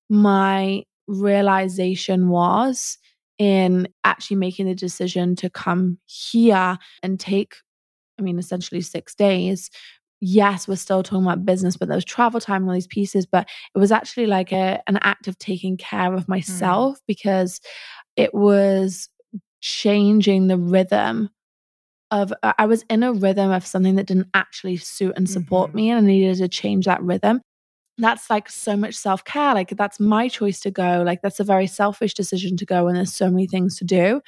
my 0.09 0.83
realization 1.07 2.29
was 2.29 2.97
in 3.37 3.87
actually 4.03 4.37
making 4.37 4.65
the 4.65 4.75
decision 4.75 5.35
to 5.37 5.49
come 5.49 5.99
here 6.05 6.77
and 7.03 7.19
take, 7.19 7.55
I 8.17 8.23
mean, 8.23 8.39
essentially 8.39 8.81
six 8.81 9.13
days. 9.13 9.69
Yes, 10.19 10.67
we're 10.67 10.75
still 10.75 11.03
talking 11.03 11.25
about 11.25 11.45
business, 11.45 11.77
but 11.77 11.87
there 11.87 11.95
was 11.95 12.03
travel 12.03 12.41
time 12.41 12.63
and 12.63 12.69
all 12.69 12.73
these 12.73 12.87
pieces. 12.87 13.27
But 13.27 13.47
it 13.75 13.79
was 13.79 13.91
actually 13.91 14.25
like 14.25 14.51
a, 14.51 14.81
an 14.87 14.97
act 15.01 15.27
of 15.27 15.37
taking 15.37 15.77
care 15.77 16.13
of 16.13 16.25
mm. 16.25 16.29
myself 16.29 16.97
mm. 16.97 17.01
because 17.07 17.61
it 18.17 18.33
was 18.33 19.07
changing 19.61 20.47
the 20.47 20.57
rhythm 20.57 21.29
of 22.11 22.33
uh, 22.43 22.53
I 22.57 22.65
was 22.65 22.83
in 22.89 23.03
a 23.03 23.13
rhythm 23.13 23.51
of 23.51 23.65
something 23.65 23.95
that 23.95 24.07
didn't 24.07 24.29
actually 24.33 24.77
suit 24.77 25.13
and 25.15 25.29
support 25.29 25.69
mm-hmm. 25.69 25.77
me, 25.77 25.89
and 25.91 25.99
I 25.99 26.07
needed 26.07 26.37
to 26.37 26.47
change 26.47 26.85
that 26.85 27.01
rhythm. 27.01 27.41
That's 27.97 28.29
like 28.29 28.49
so 28.49 28.77
much 28.77 28.95
self 28.95 29.23
care. 29.25 29.53
Like, 29.53 29.69
that's 29.71 29.99
my 29.99 30.29
choice 30.29 30.59
to 30.61 30.71
go. 30.71 31.03
Like, 31.05 31.21
that's 31.21 31.39
a 31.39 31.43
very 31.43 31.67
selfish 31.67 32.13
decision 32.13 32.57
to 32.57 32.65
go, 32.65 32.87
and 32.87 32.97
there's 32.97 33.13
so 33.13 33.29
many 33.29 33.47
things 33.47 33.77
to 33.77 33.85
do. 33.85 34.21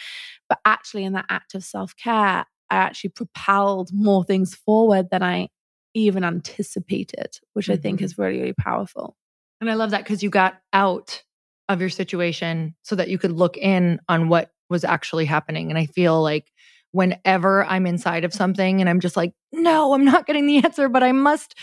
But 0.50 0.60
actually, 0.66 1.06
in 1.06 1.14
that 1.14 1.26
act 1.30 1.56
of 1.56 1.64
self 1.64 1.96
care, 1.96 2.46
I 2.70 2.76
actually 2.76 3.12
propelled 3.12 3.90
more 3.94 4.24
things 4.24 4.56
forward 4.56 5.10
than 5.10 5.24
I 5.24 5.50
even 5.94 6.24
anticipated, 6.24 7.40
which 7.54 7.66
mm-hmm. 7.66 7.74
I 7.74 7.78
think 7.78 7.98
mm-hmm. 7.98 8.06
is 8.06 8.18
really, 8.18 8.40
really 8.40 8.54
powerful. 8.54 9.16
And 9.60 9.70
I 9.70 9.76
love 9.76 9.92
that 9.92 10.04
because 10.04 10.24
you 10.24 10.30
got 10.30 10.60
out 10.74 11.22
of 11.70 11.80
your 11.80 11.90
situation 11.90 12.76
so 12.82 12.96
that 12.96 13.10
you 13.10 13.18
could 13.18 13.32
look 13.32 13.58
in 13.58 14.00
on 14.10 14.28
what 14.28 14.52
was 14.70 14.84
actually 14.84 15.26
happening. 15.26 15.70
And 15.70 15.78
I 15.78 15.86
feel 15.86 16.22
like 16.22 16.52
whenever 16.92 17.66
I'm 17.66 17.86
inside 17.86 18.26
of 18.26 18.34
something 18.34 18.82
and 18.82 18.90
I'm 18.90 19.00
just 19.00 19.18
like, 19.18 19.34
no, 19.52 19.94
I'm 19.94 20.06
not 20.06 20.26
getting 20.26 20.46
the 20.46 20.58
answer, 20.64 20.90
but 20.90 21.04
I 21.04 21.12
must 21.12 21.56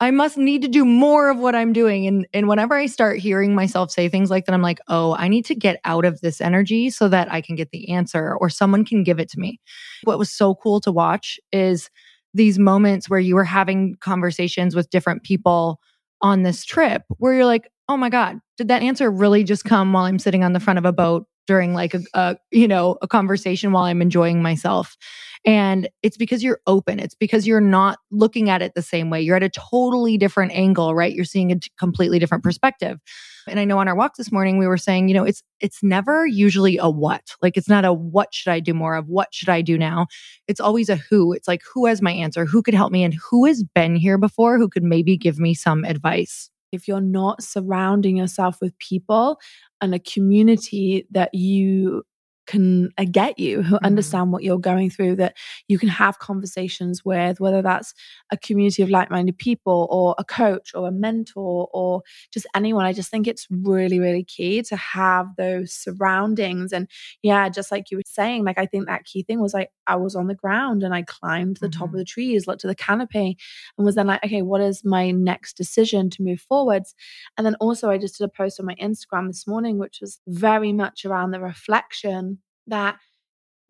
I 0.00 0.12
must 0.12 0.38
need 0.38 0.62
to 0.62 0.68
do 0.68 0.84
more 0.84 1.28
of 1.28 1.38
what 1.38 1.56
I'm 1.56 1.72
doing. 1.72 2.06
And 2.06 2.26
and 2.32 2.46
whenever 2.48 2.74
I 2.74 2.86
start 2.86 3.18
hearing 3.18 3.54
myself 3.54 3.90
say 3.90 4.08
things 4.08 4.30
like 4.30 4.46
that, 4.46 4.52
I'm 4.52 4.62
like, 4.62 4.78
oh, 4.88 5.16
I 5.16 5.28
need 5.28 5.44
to 5.46 5.54
get 5.54 5.80
out 5.84 6.04
of 6.04 6.20
this 6.20 6.40
energy 6.40 6.90
so 6.90 7.08
that 7.08 7.30
I 7.32 7.40
can 7.40 7.56
get 7.56 7.70
the 7.70 7.90
answer 7.90 8.36
or 8.36 8.48
someone 8.48 8.84
can 8.84 9.02
give 9.02 9.18
it 9.18 9.28
to 9.30 9.40
me. 9.40 9.60
What 10.04 10.18
was 10.18 10.30
so 10.30 10.54
cool 10.54 10.80
to 10.82 10.92
watch 10.92 11.40
is 11.52 11.90
these 12.34 12.58
moments 12.58 13.10
where 13.10 13.18
you 13.18 13.34
were 13.34 13.44
having 13.44 13.96
conversations 14.00 14.76
with 14.76 14.90
different 14.90 15.24
people 15.24 15.80
on 16.20 16.42
this 16.42 16.64
trip 16.64 17.02
where 17.16 17.34
you're 17.34 17.44
like, 17.44 17.68
oh 17.88 17.96
my 17.96 18.10
God, 18.10 18.38
did 18.56 18.68
that 18.68 18.82
answer 18.82 19.10
really 19.10 19.42
just 19.42 19.64
come 19.64 19.92
while 19.92 20.04
I'm 20.04 20.18
sitting 20.18 20.44
on 20.44 20.52
the 20.52 20.60
front 20.60 20.78
of 20.78 20.84
a 20.84 20.92
boat 20.92 21.26
during 21.48 21.74
like 21.74 21.94
a, 21.94 22.00
a, 22.14 22.36
you 22.52 22.68
know 22.68 22.96
a 23.02 23.08
conversation 23.08 23.72
while 23.72 23.84
i'm 23.84 24.02
enjoying 24.02 24.40
myself. 24.40 24.96
And 25.44 25.88
it's 26.02 26.16
because 26.16 26.42
you're 26.42 26.60
open. 26.66 26.98
It's 26.98 27.14
because 27.14 27.46
you're 27.46 27.60
not 27.60 28.00
looking 28.10 28.50
at 28.50 28.60
it 28.60 28.74
the 28.74 28.82
same 28.82 29.08
way. 29.08 29.22
You're 29.22 29.36
at 29.36 29.42
a 29.44 29.48
totally 29.48 30.18
different 30.18 30.52
angle 30.52 30.94
right? 30.94 31.14
You're 31.14 31.24
seeing 31.24 31.52
a 31.52 31.60
completely 31.78 32.18
different 32.18 32.44
perspective. 32.44 32.98
And 33.46 33.58
i 33.58 33.64
know 33.64 33.78
on 33.78 33.88
our 33.88 33.94
walk 33.94 34.16
this 34.16 34.30
morning 34.30 34.58
we 34.58 34.66
were 34.66 34.76
saying 34.76 35.08
you 35.08 35.14
know 35.14 35.24
it's 35.24 35.42
it's 35.60 35.82
never 35.82 36.26
usually 36.26 36.76
a 36.76 36.90
what. 36.90 37.34
Like 37.40 37.56
it's 37.56 37.68
not 37.68 37.84
a 37.84 37.92
what 37.92 38.34
should 38.34 38.50
i 38.50 38.60
do 38.60 38.74
more 38.74 38.94
of? 38.94 39.08
What 39.08 39.32
should 39.32 39.48
i 39.48 39.62
do 39.62 39.78
now? 39.78 40.06
It's 40.48 40.60
always 40.60 40.88
a 40.88 40.96
who. 40.96 41.32
It's 41.32 41.48
like 41.48 41.62
who 41.72 41.86
has 41.86 42.02
my 42.02 42.12
answer? 42.12 42.44
Who 42.44 42.62
could 42.62 42.74
help 42.74 42.92
me? 42.92 43.04
And 43.04 43.14
who 43.14 43.46
has 43.46 43.64
been 43.74 43.96
here 43.96 44.18
before 44.18 44.58
who 44.58 44.68
could 44.68 44.84
maybe 44.84 45.16
give 45.16 45.38
me 45.38 45.54
some 45.54 45.84
advice 45.84 46.50
if 46.72 46.88
you're 46.88 47.00
not 47.00 47.42
surrounding 47.42 48.16
yourself 48.16 48.60
with 48.60 48.78
people 48.78 49.38
and 49.80 49.94
a 49.94 49.98
community 49.98 51.06
that 51.10 51.34
you 51.34 52.04
can 52.48 52.88
uh, 52.96 53.04
get 53.08 53.38
you, 53.38 53.62
who 53.62 53.76
mm-hmm. 53.76 53.84
understand 53.84 54.32
what 54.32 54.42
you're 54.42 54.58
going 54.58 54.88
through, 54.90 55.16
that 55.16 55.36
you 55.68 55.78
can 55.78 55.90
have 55.90 56.18
conversations 56.18 57.04
with, 57.04 57.40
whether 57.40 57.62
that's 57.62 57.94
a 58.32 58.38
community 58.38 58.82
of 58.82 58.88
like 58.88 59.10
minded 59.10 59.36
people 59.38 59.86
or 59.90 60.14
a 60.18 60.24
coach 60.24 60.72
or 60.74 60.88
a 60.88 60.92
mentor 60.92 61.68
or 61.72 62.02
just 62.32 62.46
anyone. 62.54 62.86
I 62.86 62.92
just 62.94 63.10
think 63.10 63.28
it's 63.28 63.46
really, 63.50 64.00
really 64.00 64.24
key 64.24 64.62
to 64.62 64.76
have 64.76 65.26
those 65.36 65.72
surroundings. 65.72 66.72
And 66.72 66.88
yeah, 67.22 67.48
just 67.50 67.70
like 67.70 67.90
you 67.90 67.98
were 67.98 68.02
saying, 68.06 68.44
like 68.44 68.58
I 68.58 68.66
think 68.66 68.86
that 68.86 69.04
key 69.04 69.22
thing 69.22 69.40
was 69.40 69.52
like 69.52 69.70
I 69.86 69.96
was 69.96 70.16
on 70.16 70.26
the 70.26 70.34
ground 70.34 70.82
and 70.82 70.94
I 70.94 71.02
climbed 71.02 71.58
the 71.58 71.68
mm-hmm. 71.68 71.78
top 71.78 71.88
of 71.88 71.90
mm-hmm. 71.90 71.98
the 71.98 72.04
trees, 72.06 72.46
looked 72.46 72.62
to 72.62 72.66
the 72.66 72.74
canopy, 72.74 73.36
and 73.76 73.84
was 73.84 73.94
then 73.94 74.06
like, 74.06 74.24
okay, 74.24 74.42
what 74.42 74.62
is 74.62 74.84
my 74.84 75.10
next 75.10 75.56
decision 75.56 76.08
to 76.10 76.22
move 76.22 76.40
forwards? 76.40 76.94
And 77.36 77.46
then 77.46 77.56
also, 77.56 77.90
I 77.90 77.98
just 77.98 78.16
did 78.16 78.24
a 78.24 78.28
post 78.28 78.58
on 78.58 78.64
my 78.64 78.74
Instagram 78.76 79.26
this 79.26 79.46
morning, 79.46 79.78
which 79.78 79.98
was 80.00 80.18
very 80.26 80.72
much 80.72 81.04
around 81.04 81.32
the 81.32 81.40
reflection 81.40 82.37
that 82.68 82.98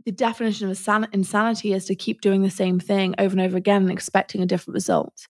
the 0.04 0.12
definition 0.12 0.70
of 0.70 1.08
insanity 1.12 1.72
is 1.72 1.84
to 1.86 1.94
keep 1.94 2.20
doing 2.20 2.42
the 2.42 2.50
same 2.50 2.78
thing 2.80 3.14
over 3.18 3.32
and 3.32 3.40
over 3.40 3.56
again 3.56 3.82
and 3.82 3.90
expecting 3.90 4.40
a 4.42 4.46
different 4.46 4.74
result. 4.74 5.26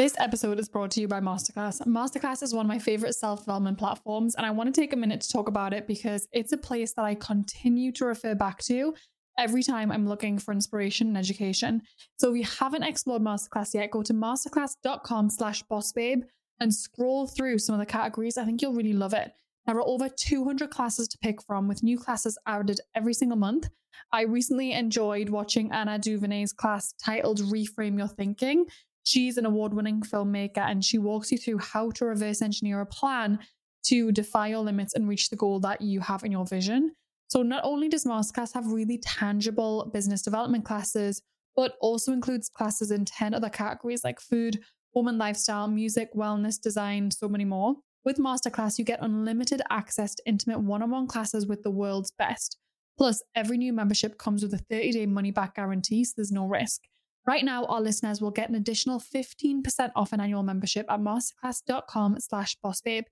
This 0.00 0.14
episode 0.18 0.58
is 0.58 0.70
brought 0.70 0.90
to 0.92 1.00
you 1.02 1.08
by 1.08 1.20
Masterclass. 1.20 1.86
Masterclass 1.86 2.42
is 2.42 2.54
one 2.54 2.64
of 2.64 2.68
my 2.68 2.78
favorite 2.78 3.14
self 3.14 3.40
development 3.40 3.76
platforms, 3.76 4.34
and 4.34 4.46
I 4.46 4.50
want 4.50 4.74
to 4.74 4.80
take 4.80 4.94
a 4.94 4.96
minute 4.96 5.20
to 5.20 5.30
talk 5.30 5.46
about 5.46 5.74
it 5.74 5.86
because 5.86 6.26
it's 6.32 6.52
a 6.52 6.56
place 6.56 6.94
that 6.94 7.04
I 7.04 7.14
continue 7.16 7.92
to 7.92 8.06
refer 8.06 8.34
back 8.34 8.62
to 8.62 8.94
every 9.38 9.62
time 9.62 9.92
I'm 9.92 10.08
looking 10.08 10.38
for 10.38 10.52
inspiration 10.52 11.08
and 11.08 11.18
education. 11.18 11.82
So 12.16 12.30
if 12.30 12.38
you 12.38 12.44
haven't 12.44 12.84
explored 12.84 13.20
Masterclass 13.20 13.74
yet, 13.74 13.90
go 13.90 14.02
to 14.02 14.14
masterclass.com 14.14 15.28
slash 15.28 15.64
bossbabe 15.64 16.22
and 16.60 16.74
scroll 16.74 17.26
through 17.26 17.58
some 17.58 17.74
of 17.74 17.78
the 17.78 17.84
categories. 17.84 18.38
I 18.38 18.46
think 18.46 18.62
you'll 18.62 18.72
really 18.72 18.94
love 18.94 19.12
it. 19.12 19.32
There 19.70 19.78
are 19.78 19.86
over 19.86 20.08
200 20.08 20.68
classes 20.68 21.06
to 21.06 21.18
pick 21.18 21.40
from, 21.40 21.68
with 21.68 21.84
new 21.84 21.96
classes 21.96 22.36
added 22.44 22.80
every 22.96 23.14
single 23.14 23.38
month. 23.38 23.70
I 24.10 24.22
recently 24.22 24.72
enjoyed 24.72 25.28
watching 25.28 25.72
Ava 25.72 25.96
DuVernay's 25.96 26.52
class 26.52 26.92
titled 27.00 27.38
Reframe 27.38 27.96
Your 27.96 28.08
Thinking. 28.08 28.66
She's 29.04 29.36
an 29.36 29.46
award 29.46 29.72
winning 29.72 30.00
filmmaker 30.00 30.58
and 30.58 30.84
she 30.84 30.98
walks 30.98 31.30
you 31.30 31.38
through 31.38 31.58
how 31.58 31.92
to 31.92 32.06
reverse 32.06 32.42
engineer 32.42 32.80
a 32.80 32.86
plan 32.86 33.38
to 33.84 34.10
defy 34.10 34.48
your 34.48 34.58
limits 34.58 34.94
and 34.94 35.08
reach 35.08 35.30
the 35.30 35.36
goal 35.36 35.60
that 35.60 35.80
you 35.80 36.00
have 36.00 36.24
in 36.24 36.32
your 36.32 36.46
vision. 36.46 36.90
So, 37.28 37.44
not 37.44 37.62
only 37.62 37.88
does 37.88 38.04
Masterclass 38.04 38.52
have 38.54 38.72
really 38.72 38.98
tangible 38.98 39.88
business 39.94 40.22
development 40.22 40.64
classes, 40.64 41.22
but 41.54 41.76
also 41.80 42.12
includes 42.12 42.48
classes 42.48 42.90
in 42.90 43.04
10 43.04 43.34
other 43.34 43.48
categories 43.48 44.02
like 44.02 44.18
food, 44.18 44.58
home 44.94 45.06
and 45.06 45.18
lifestyle, 45.18 45.68
music, 45.68 46.12
wellness, 46.16 46.60
design, 46.60 47.12
so 47.12 47.28
many 47.28 47.44
more. 47.44 47.76
With 48.04 48.18
Masterclass, 48.18 48.78
you 48.78 48.84
get 48.84 49.02
unlimited 49.02 49.60
access 49.68 50.14
to 50.14 50.22
intimate 50.26 50.60
one 50.60 50.82
on 50.82 50.90
one 50.90 51.06
classes 51.06 51.46
with 51.46 51.62
the 51.62 51.70
world's 51.70 52.10
best. 52.10 52.56
Plus, 52.96 53.22
every 53.34 53.58
new 53.58 53.72
membership 53.72 54.18
comes 54.18 54.42
with 54.42 54.54
a 54.54 54.58
30 54.58 54.92
day 54.92 55.06
money 55.06 55.30
back 55.30 55.54
guarantee, 55.54 56.04
so 56.04 56.14
there's 56.16 56.32
no 56.32 56.46
risk. 56.46 56.82
Right 57.26 57.44
now, 57.44 57.64
our 57.66 57.80
listeners 57.80 58.20
will 58.20 58.30
get 58.30 58.48
an 58.48 58.54
additional 58.54 58.98
15% 58.98 59.62
off 59.94 60.12
an 60.12 60.20
annual 60.20 60.42
membership 60.42 60.86
at 60.90 61.00
masterclass.com 61.00 62.18
slash 62.18 62.56
bossbabe. 62.64 63.04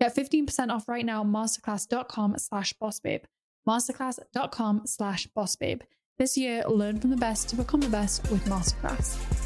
Get 0.00 0.14
15% 0.14 0.70
off 0.70 0.88
right 0.88 1.06
now 1.06 1.22
masterclass.com 1.22 2.36
slash 2.38 2.74
bossbabe. 2.82 3.24
Masterclass.com 3.68 4.82
slash 4.86 5.28
bossbabe. 5.36 5.82
This 6.18 6.36
year, 6.36 6.64
learn 6.68 7.00
from 7.00 7.10
the 7.10 7.16
best 7.16 7.48
to 7.50 7.56
become 7.56 7.80
the 7.80 7.88
best 7.88 8.28
with 8.30 8.44
Masterclass. 8.44 9.41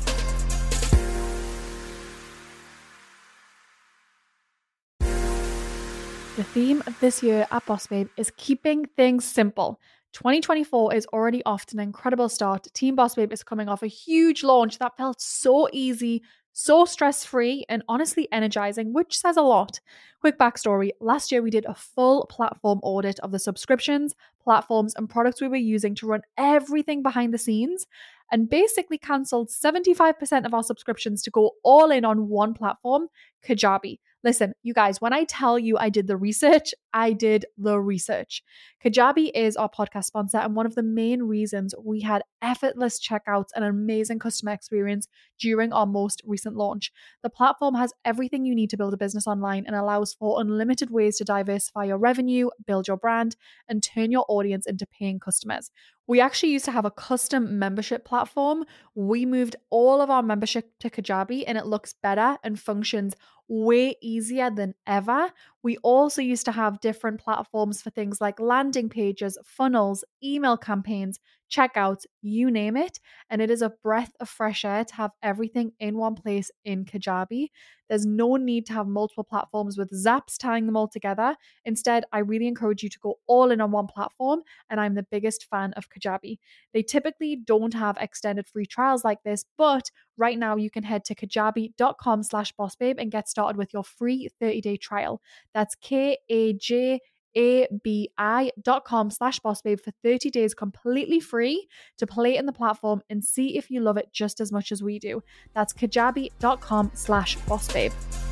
The 6.37 6.45
theme 6.45 6.83
of 6.87 7.01
this 7.01 7.23
year 7.23 7.47
at 7.51 7.65
Boss 7.65 7.87
Babe 7.87 8.11
is 8.19 8.31
keeping 8.37 8.85
things 8.85 9.25
simple. 9.25 9.81
2024 10.13 10.95
is 10.95 11.07
already 11.07 11.43
off 11.47 11.65
to 11.65 11.77
an 11.77 11.81
incredible 11.81 12.29
start. 12.29 12.69
Team 12.75 12.95
Boss 12.95 13.15
Babe 13.15 13.33
is 13.33 13.43
coming 13.43 13.71
off 13.71 13.83
a 13.83 13.87
huge 13.87 14.45
launch 14.45 14.79
that 14.79 14.99
felt 14.99 15.19
so 15.19 15.67
easy, 15.73 16.23
so 16.53 16.85
stress 16.85 17.25
free, 17.25 17.65
and 17.71 17.83
honestly 17.89 18.29
energizing, 18.33 18.93
which 18.93 19.17
says 19.17 19.39
a 19.39 19.43
lot. 19.43 19.81
Quick 20.21 20.39
backstory 20.39 20.91
last 21.01 21.33
year, 21.33 21.41
we 21.41 21.49
did 21.49 21.65
a 21.65 21.75
full 21.75 22.27
platform 22.27 22.81
audit 22.83 23.19
of 23.21 23.31
the 23.31 23.39
subscriptions, 23.39 24.15
platforms, 24.45 24.95
and 24.95 25.09
products 25.09 25.41
we 25.41 25.49
were 25.49 25.57
using 25.57 25.95
to 25.95 26.07
run 26.07 26.21
everything 26.37 27.03
behind 27.03 27.33
the 27.33 27.39
scenes 27.39 27.87
and 28.31 28.51
basically 28.51 28.99
cancelled 28.99 29.49
75% 29.49 30.45
of 30.45 30.53
our 30.53 30.63
subscriptions 30.63 31.23
to 31.23 31.31
go 31.31 31.53
all 31.63 31.91
in 31.91 32.05
on 32.05 32.29
one 32.29 32.53
platform, 32.53 33.09
Kajabi. 33.43 34.01
Listen, 34.27 34.55
you 34.65 34.75
guys, 34.75 35.01
when 35.01 35.13
I 35.13 35.23
tell 35.23 35.57
you 35.57 35.79
I 35.79 35.89
did 35.89 36.09
the 36.09 36.17
research, 36.17 36.75
I 36.93 37.13
did 37.13 37.45
the 37.57 37.79
research. 37.79 38.43
Kajabi 38.85 39.31
is 39.33 39.57
our 39.57 39.71
podcast 39.71 40.07
sponsor 40.07 40.39
and 40.39 40.57
one 40.57 40.67
of 40.67 40.75
the 40.75 40.83
main 40.83 41.23
reasons 41.23 41.77
we 41.81 42.01
had 42.01 42.23
effortless 42.43 42.99
checkouts 42.99 43.51
and 43.55 43.65
an 43.65 43.71
amazing 43.71 44.19
customer 44.19 44.51
experience 44.51 45.07
during 45.39 45.73
our 45.73 45.87
most 45.87 46.23
recent 46.27 46.57
launch. 46.57 46.91
The 47.23 47.31
platform 47.31 47.77
has 47.77 47.93
everything 48.05 48.45
you 48.45 48.57
need 48.57 48.71
to 48.71 48.77
build 48.77 48.95
a 48.95 48.97
business 48.97 49.29
online 49.29 49.63
and 49.65 49.77
allows 49.77 50.15
for 50.15 50.41
unlimited 50.41 50.91
ways 50.91 51.19
to 51.19 51.25
diversify 51.25 51.85
your 51.85 51.99
revenue, 51.99 52.49
build 52.67 52.89
your 52.89 52.97
brand, 52.97 53.37
and 53.69 53.81
turn 53.81 54.11
your 54.11 54.25
audience 54.29 54.67
into 54.67 54.87
paying 54.87 55.21
customers. 55.21 55.71
We 56.07 56.21
actually 56.21 56.53
used 56.53 56.65
to 56.67 56.73
have 56.73 56.85
a 56.85 56.91
custom 56.91 57.59
membership 57.59 58.05
platform. 58.05 58.65
We 58.95 59.27
moved 59.27 59.57
all 59.71 60.01
of 60.01 60.11
our 60.11 60.23
membership 60.23 60.79
to 60.81 60.91
Kajabi 60.91 61.45
and 61.47 61.59
it 61.59 61.67
looks 61.67 61.93
better 61.93 62.39
and 62.45 62.59
functions 62.59 63.15
way 63.49 63.97
easier 64.01 64.51
than 64.51 64.75
ever. 64.87 65.33
We 65.67 65.79
also 65.79 66.23
used 66.23 66.45
to 66.45 66.53
have 66.53 66.79
different 66.79 67.19
platforms 67.19 67.83
for 67.83 67.91
things 67.91 68.21
like 68.21 68.39
landing 68.39 68.89
pages, 68.89 69.37
funnels, 69.45 70.05
email 70.23 70.57
campaigns, 70.57 71.19
checkouts, 71.51 72.07
you 72.23 72.53
name 72.53 72.77
it. 72.77 73.01
And 73.31 73.43
it 73.43 73.51
is 73.51 73.63
a 73.63 73.73
breath 73.83 74.13
of 74.21 74.29
fresh 74.29 74.65
air 74.65 74.85
to 74.85 74.95
have 74.95 75.11
everything 75.25 75.73
in 75.81 75.99
one 75.99 76.15
place 76.15 76.53
in 76.65 76.85
Kajabi. 76.85 77.49
There's 77.89 78.07
no 78.07 78.37
need 78.37 78.67
to 78.67 78.75
have 78.75 78.87
multiple 78.87 79.25
platforms 79.25 79.77
with 79.77 79.91
zaps 79.91 80.39
tying 80.39 80.67
them 80.67 80.77
all 80.77 80.87
together. 80.87 81.35
Instead, 81.65 82.05
I 82.13 82.19
really 82.21 82.47
encourage 82.47 82.85
you 82.85 82.89
to 82.89 82.99
go 83.01 83.17
all 83.27 83.51
in 83.51 83.61
on 83.61 83.73
one 83.73 83.89
platform, 83.89 84.43
and 84.71 84.81
I'm 84.81 84.95
the 84.95 85.07
biggest 85.11 85.47
fan 85.51 85.73
of 85.73 85.89
Kajabi. 85.91 86.39
They 86.75 86.83
typically 86.83 87.35
don't 87.35 87.75
have 87.75 87.97
extended 88.01 88.49
free 88.49 88.67
trials 88.67 89.03
like 89.05 89.25
this, 89.25 89.45
but 89.59 89.91
right 90.17 90.39
now 90.39 90.57
you 90.57 90.71
can 90.71 90.83
head 90.83 91.05
to 91.07 91.15
kajabi.com 91.15 92.23
slash 92.23 92.53
bossbabe 92.55 92.97
and 92.99 93.11
get 93.11 93.29
started 93.29 93.57
with 93.57 93.73
your 93.73 93.85
free 93.85 94.29
30-day 94.41 94.77
trial. 94.77 95.21
That's 95.55 95.75
K-A-J 95.77 97.01
abi.com 97.37 99.11
slash 99.11 99.41
bossbabe 99.41 99.81
for 99.81 99.91
30 100.03 100.31
days 100.31 100.55
completely 100.55 101.21
free 101.21 101.69
to 101.99 102.07
play 102.07 102.37
in 102.37 102.47
the 102.47 102.53
platform 102.53 103.03
and 103.11 103.25
see 103.25 103.59
if 103.59 103.71
you 103.71 103.81
love 103.81 103.97
it 103.97 104.13
just 104.13 104.41
as 104.41 104.51
much 104.51 104.73
as 104.73 104.83
we 104.83 104.99
do. 104.99 105.23
That's 105.55 105.73
kajabi.com 105.73 106.93
slash 106.95 107.37
bossbabe. 107.39 108.26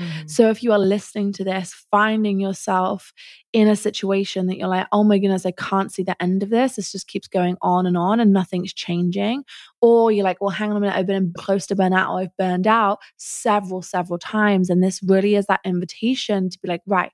Mm-hmm. 0.00 0.26
So 0.26 0.50
if 0.50 0.62
you 0.62 0.72
are 0.72 0.78
listening 0.78 1.32
to 1.34 1.44
this, 1.44 1.86
finding 1.90 2.40
yourself 2.40 3.12
in 3.52 3.68
a 3.68 3.76
situation 3.76 4.46
that 4.46 4.56
you're 4.56 4.68
like, 4.68 4.88
oh 4.90 5.04
my 5.04 5.18
goodness, 5.18 5.46
I 5.46 5.52
can't 5.52 5.92
see 5.92 6.02
the 6.02 6.20
end 6.20 6.42
of 6.42 6.50
this. 6.50 6.74
This 6.74 6.90
just 6.90 7.06
keeps 7.06 7.28
going 7.28 7.56
on 7.62 7.86
and 7.86 7.96
on 7.96 8.18
and 8.18 8.32
nothing's 8.32 8.72
changing. 8.72 9.44
Or 9.80 10.10
you're 10.10 10.24
like, 10.24 10.40
well, 10.40 10.50
hang 10.50 10.70
on 10.70 10.76
a 10.76 10.80
minute, 10.80 10.96
I've 10.96 11.06
been 11.06 11.32
close 11.36 11.66
to 11.68 11.76
burnout 11.76 12.10
or 12.10 12.20
I've 12.20 12.36
burned 12.36 12.66
out 12.66 12.98
several, 13.16 13.82
several 13.82 14.18
times. 14.18 14.70
And 14.70 14.82
this 14.82 15.00
really 15.06 15.36
is 15.36 15.46
that 15.46 15.60
invitation 15.64 16.50
to 16.50 16.58
be 16.60 16.66
like, 16.66 16.82
right, 16.86 17.12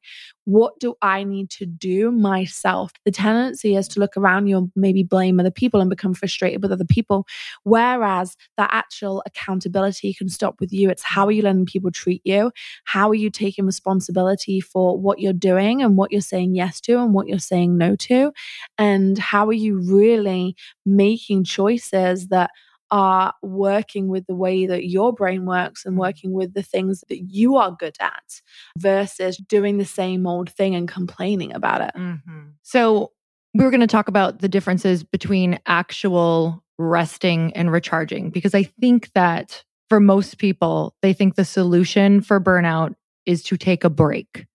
what 0.51 0.79
do 0.81 0.97
I 1.01 1.23
need 1.23 1.49
to 1.51 1.67
do 1.67 2.11
myself? 2.11 2.91
The 3.05 3.13
tendency 3.13 3.77
is 3.77 3.87
to 3.89 4.01
look 4.01 4.17
around 4.17 4.49
you 4.49 4.59
and 4.59 4.73
maybe 4.75 5.05
blame 5.05 5.39
other 5.39 5.51
people 5.51 5.81
and 5.81 5.89
become 5.89 6.13
frustrated 6.13 6.61
with 6.61 6.73
other 6.73 6.85
people. 6.85 7.25
Whereas 7.63 8.37
that 8.57 8.71
actual 8.73 9.23
accountability 9.27 10.13
can 10.13 10.29
stop 10.29 10.57
with 10.59 10.73
you. 10.73 10.91
It's 10.91 11.05
how 11.05 11.27
are 11.27 11.31
you 11.31 11.43
letting 11.43 11.67
people 11.67 11.93
treat 11.93 12.21
you? 12.25 12.51
How 12.85 13.09
are 13.11 13.15
you 13.15 13.31
taking 13.31 13.65
responsibility 13.65 14.61
for 14.61 14.99
what 14.99 15.21
you're 15.21 15.33
doing 15.33 15.83
and 15.83 15.97
what 15.97 16.11
you're 16.11 16.21
saying 16.21 16.57
yes 16.57 16.81
to 16.83 16.99
and 16.99 17.15
what 17.15 17.29
you're 17.29 17.39
saying 17.39 17.79
no 17.79 17.95
to? 17.97 18.33
And 18.77 19.19
how 19.19 19.47
are 19.47 19.53
you 19.53 19.79
really 19.79 20.57
making 20.85 21.45
choices 21.45 22.27
that 22.29 22.51
are 22.91 23.35
working 23.43 24.09
with 24.09 24.27
the 24.27 24.35
way 24.35 24.67
that 24.67 24.87
your 24.87 25.13
brain 25.13 25.47
works 25.47 25.85
and 25.85 25.97
working 25.97 26.33
with 26.33 26.55
the 26.55 26.63
things 26.63 27.05
that 27.09 27.21
you 27.21 27.57
are 27.57 27.77
good 27.79 27.97
at 28.01 28.41
versus 28.79 29.37
doing 29.37 29.79
the 29.79 29.85
same 29.85 30.27
old 30.27 30.51
thing 30.51 30.75
and 30.75 30.89
complaining 30.89 31.53
about 31.53 31.81
it. 31.81 31.93
Mm-hmm. 31.97 32.49
So, 32.63 33.13
we 33.53 33.65
were 33.65 33.71
going 33.71 33.81
to 33.81 33.89
talk 33.89 34.07
about 34.07 34.39
the 34.39 34.49
differences 34.49 35.03
between 35.03 35.59
actual 35.67 36.63
resting 36.79 37.53
and 37.55 37.73
recharging 37.73 38.31
because 38.31 38.55
I 38.55 38.63
think 38.63 39.11
that 39.15 39.65
for 39.89 40.01
most 40.01 40.39
people, 40.39 40.95
they 41.03 41.13
think 41.13 41.35
the 41.35 41.45
solution 41.45 42.21
for 42.21 42.41
burnout 42.41 42.95
is 43.27 43.43
to 43.45 43.57
take 43.57 43.85
a 43.85 43.91
break. 43.91 44.47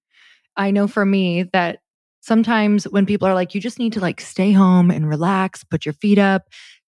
I 0.57 0.71
know 0.71 0.87
for 0.87 1.05
me 1.05 1.43
that 1.51 1.79
sometimes 2.21 2.85
when 2.85 3.05
people 3.05 3.27
are 3.27 3.33
like, 3.33 3.53
you 3.53 3.61
just 3.61 3.77
need 3.77 3.93
to 3.93 3.99
like 3.99 4.21
stay 4.21 4.51
home 4.51 4.89
and 4.89 5.07
relax, 5.07 5.63
put 5.63 5.85
your 5.85 5.93
feet 5.93 6.17
up, 6.17 6.43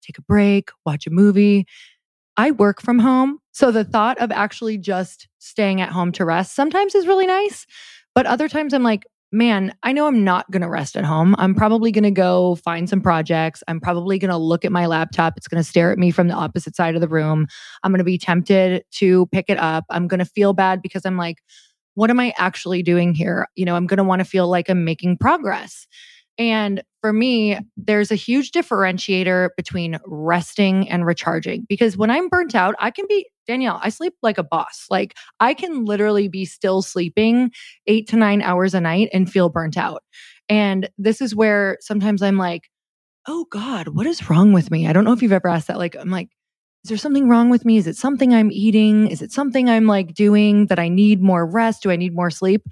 take 0.08 0.18
a 0.18 0.22
break, 0.22 0.70
watch 0.86 1.06
a 1.06 1.10
movie. 1.10 1.66
I 2.36 2.52
work 2.52 2.80
from 2.80 2.98
home. 2.98 3.38
So 3.52 3.70
the 3.70 3.84
thought 3.84 4.18
of 4.18 4.30
actually 4.30 4.78
just 4.78 5.28
staying 5.38 5.80
at 5.80 5.90
home 5.90 6.12
to 6.12 6.24
rest 6.24 6.54
sometimes 6.54 6.94
is 6.94 7.06
really 7.06 7.26
nice. 7.26 7.66
But 8.14 8.26
other 8.26 8.48
times 8.48 8.72
I'm 8.72 8.84
like, 8.84 9.06
man, 9.30 9.74
I 9.82 9.92
know 9.92 10.06
I'm 10.06 10.24
not 10.24 10.50
going 10.50 10.62
to 10.62 10.68
rest 10.68 10.96
at 10.96 11.04
home. 11.04 11.34
I'm 11.38 11.54
probably 11.54 11.92
going 11.92 12.04
to 12.04 12.10
go 12.10 12.54
find 12.56 12.88
some 12.88 13.02
projects. 13.02 13.62
I'm 13.68 13.80
probably 13.80 14.18
going 14.18 14.30
to 14.30 14.38
look 14.38 14.64
at 14.64 14.72
my 14.72 14.86
laptop. 14.86 15.34
It's 15.36 15.48
going 15.48 15.62
to 15.62 15.68
stare 15.68 15.92
at 15.92 15.98
me 15.98 16.10
from 16.10 16.28
the 16.28 16.34
opposite 16.34 16.74
side 16.74 16.94
of 16.94 17.02
the 17.02 17.08
room. 17.08 17.46
I'm 17.82 17.92
going 17.92 17.98
to 17.98 18.04
be 18.04 18.16
tempted 18.16 18.84
to 18.92 19.26
pick 19.26 19.46
it 19.48 19.58
up. 19.58 19.84
I'm 19.90 20.08
going 20.08 20.20
to 20.20 20.24
feel 20.24 20.54
bad 20.54 20.80
because 20.80 21.04
I'm 21.04 21.18
like, 21.18 21.42
what 21.94 22.10
am 22.10 22.20
I 22.20 22.32
actually 22.38 22.82
doing 22.82 23.12
here? 23.12 23.48
You 23.56 23.64
know, 23.64 23.74
I'm 23.74 23.86
going 23.86 23.98
to 23.98 24.04
want 24.04 24.20
to 24.20 24.24
feel 24.24 24.48
like 24.48 24.70
I'm 24.70 24.84
making 24.84 25.18
progress. 25.18 25.86
And 26.38 26.82
for 27.00 27.12
me, 27.12 27.58
there's 27.76 28.10
a 28.10 28.16
huge 28.16 28.52
differentiator 28.52 29.50
between 29.56 29.98
resting 30.06 30.88
and 30.88 31.04
recharging 31.04 31.66
because 31.68 31.96
when 31.96 32.10
I'm 32.10 32.28
burnt 32.28 32.54
out, 32.54 32.74
I 32.78 32.90
can 32.90 33.06
be 33.08 33.28
Danielle, 33.46 33.80
I 33.82 33.88
sleep 33.88 34.14
like 34.22 34.38
a 34.38 34.44
boss. 34.44 34.86
Like 34.90 35.16
I 35.40 35.54
can 35.54 35.84
literally 35.84 36.28
be 36.28 36.44
still 36.44 36.82
sleeping 36.82 37.50
eight 37.86 38.08
to 38.08 38.16
nine 38.16 38.42
hours 38.42 38.74
a 38.74 38.80
night 38.80 39.08
and 39.12 39.30
feel 39.30 39.48
burnt 39.48 39.76
out. 39.76 40.04
And 40.48 40.88
this 40.98 41.20
is 41.20 41.34
where 41.34 41.78
sometimes 41.80 42.22
I'm 42.22 42.36
like, 42.36 42.70
oh 43.26 43.46
God, 43.50 43.88
what 43.88 44.06
is 44.06 44.30
wrong 44.30 44.52
with 44.52 44.70
me? 44.70 44.86
I 44.86 44.92
don't 44.92 45.04
know 45.04 45.12
if 45.12 45.22
you've 45.22 45.32
ever 45.32 45.48
asked 45.48 45.68
that. 45.68 45.78
Like, 45.78 45.96
I'm 45.96 46.10
like, 46.10 46.28
is 46.88 46.90
there 46.90 46.96
something 46.96 47.28
wrong 47.28 47.50
with 47.50 47.66
me? 47.66 47.76
Is 47.76 47.86
it 47.86 47.96
something 47.98 48.32
I'm 48.32 48.50
eating? 48.50 49.08
Is 49.08 49.20
it 49.20 49.30
something 49.30 49.68
I'm 49.68 49.86
like 49.86 50.14
doing 50.14 50.68
that 50.68 50.78
I 50.78 50.88
need 50.88 51.20
more 51.20 51.44
rest? 51.44 51.82
Do 51.82 51.90
I 51.90 51.96
need 51.96 52.14
more 52.14 52.30
sleep? 52.30 52.62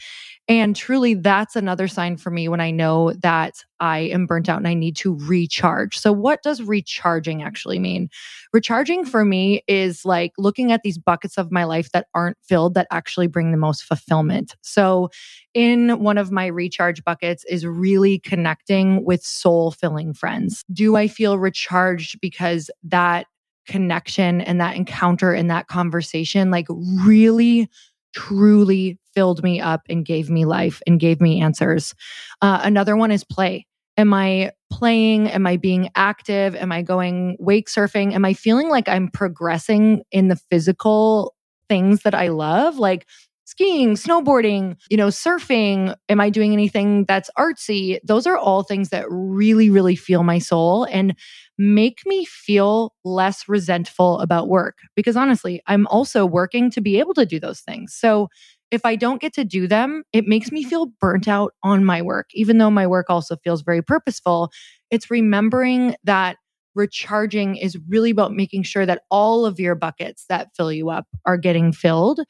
And 0.49 0.75
truly, 0.75 1.13
that's 1.13 1.55
another 1.55 1.87
sign 1.87 2.17
for 2.17 2.31
me 2.31 2.49
when 2.49 2.59
I 2.59 2.71
know 2.71 3.13
that 3.21 3.63
I 3.79 3.99
am 3.99 4.25
burnt 4.25 4.49
out 4.49 4.57
and 4.57 4.67
I 4.67 4.73
need 4.73 4.97
to 4.97 5.19
recharge. 5.19 5.99
So, 5.99 6.13
what 6.13 6.43
does 6.43 6.63
recharging 6.63 7.43
actually 7.43 7.79
mean? 7.79 8.09
Recharging 8.55 9.05
for 9.05 9.23
me 9.23 9.63
is 9.69 10.07
like 10.07 10.33
looking 10.39 10.73
at 10.73 10.81
these 10.83 10.97
buckets 10.97 11.37
of 11.37 11.53
my 11.53 11.65
life 11.65 11.91
that 11.93 12.07
aren't 12.15 12.39
filled 12.43 12.73
that 12.73 12.87
actually 12.91 13.27
bring 13.27 13.51
the 13.51 13.59
most 13.59 13.83
fulfillment. 13.85 14.57
So, 14.63 15.11
in 15.53 16.01
one 16.01 16.17
of 16.17 16.31
my 16.31 16.47
recharge 16.47 17.05
buckets 17.05 17.45
is 17.51 17.67
really 17.67 18.19
connecting 18.19 19.05
with 19.05 19.23
soul 19.23 19.73
filling 19.73 20.15
friends. 20.15 20.65
Do 20.73 20.97
I 20.97 21.07
feel 21.07 21.39
recharged 21.39 22.19
because 22.23 22.71
that 22.85 23.27
connection 23.67 24.41
and 24.41 24.61
that 24.61 24.77
encounter 24.77 25.33
and 25.33 25.51
that 25.51 25.67
conversation 25.69 26.51
like 26.51 26.67
really 26.71 27.69
truly 28.15 28.99
filled 29.15 29.43
me 29.43 29.61
up 29.61 29.83
and 29.89 30.05
gave 30.05 30.31
me 30.31 30.45
life 30.45 30.81
and 30.87 30.99
gave 30.99 31.21
me 31.21 31.41
answers. 31.41 31.95
Uh, 32.41 32.61
another 32.63 32.97
one 32.97 33.11
is 33.11 33.25
play. 33.25 33.67
Am 33.99 34.13
I 34.13 34.53
playing? 34.71 35.29
Am 35.29 35.47
I 35.47 35.57
being 35.57 35.91
active? 35.95 36.55
Am 36.55 36.71
I 36.71 36.83
going 36.83 37.37
wake 37.39 37.69
surfing? 37.69 38.15
Am 38.15 38.25
I 38.25 38.35
feeling 38.35 38.69
like 38.69 38.89
I'm 38.89 39.09
progressing 39.11 40.03
in 40.11 40.29
the 40.29 40.37
physical 40.51 41.35
things 41.69 42.03
that 42.03 42.15
I 42.15 42.29
love? 42.29 42.79
Like 42.79 43.07
skiing, 43.47 43.95
snowboarding, 43.95 44.77
you 44.91 44.97
know, 44.97 45.07
surfing? 45.07 45.95
Am 46.09 46.21
I 46.21 46.31
doing 46.31 46.53
anything 46.53 47.05
that's 47.07 47.31
artsy? 47.39 47.99
Those 48.05 48.27
are 48.27 48.37
all 48.37 48.63
things 48.63 48.91
that 48.91 49.07
really, 49.09 49.71
really 49.71 49.97
feel 49.97 50.25
my 50.25 50.39
soul 50.39 50.85
and 50.91 51.15
make 51.59 52.01
me 52.07 52.25
feel 52.25 52.95
less 53.05 53.49
resentful 53.49 54.21
about 54.21 54.49
work. 54.49 54.79
Because 54.95 55.17
honestly, 55.17 55.63
I'm 55.67 55.87
also 55.89 56.27
working 56.27 56.71
to 56.73 56.81
be 56.81 56.99
able 56.99 57.15
to 57.15 57.27
do 57.27 57.41
those 57.41 57.61
things. 57.61 57.95
So 57.95 58.29
if 58.71 58.85
I 58.85 58.97
don't 58.97 59.21
get 59.21 59.33
to 59.35 59.45
do 59.45 59.67
them, 59.67 60.03
it 60.13 60.27
makes 60.27 60.51
me 60.51 60.63
mm-hmm. 60.63 60.71
feel 60.71 60.87
burnt 61.01 61.29
out 61.29 61.53
on 61.63 61.85
my 61.85 62.03
work, 62.03 62.27
even 62.35 62.59
though 62.59 62.71
my 62.71 62.87
work 62.87 63.07
also 63.09 63.37
feels 63.37 63.63
very 63.63 63.83
purposeful. 63.83 64.51
It's 64.91 65.11
remembering 65.11 65.97
that 66.05 66.37
recharging 66.75 67.57
is 67.57 67.79
really 67.89 68.11
about 68.11 68.33
making 68.33 68.63
sure 68.63 68.85
that 68.85 69.03
all 69.11 69.47
of 69.47 69.59
your 69.59 69.75
buckets 69.75 70.27
that 70.29 70.49
fill 70.55 70.71
you 70.71 70.91
up 70.91 71.07
are 71.25 71.39
getting 71.39 71.73
filled. 71.73 72.21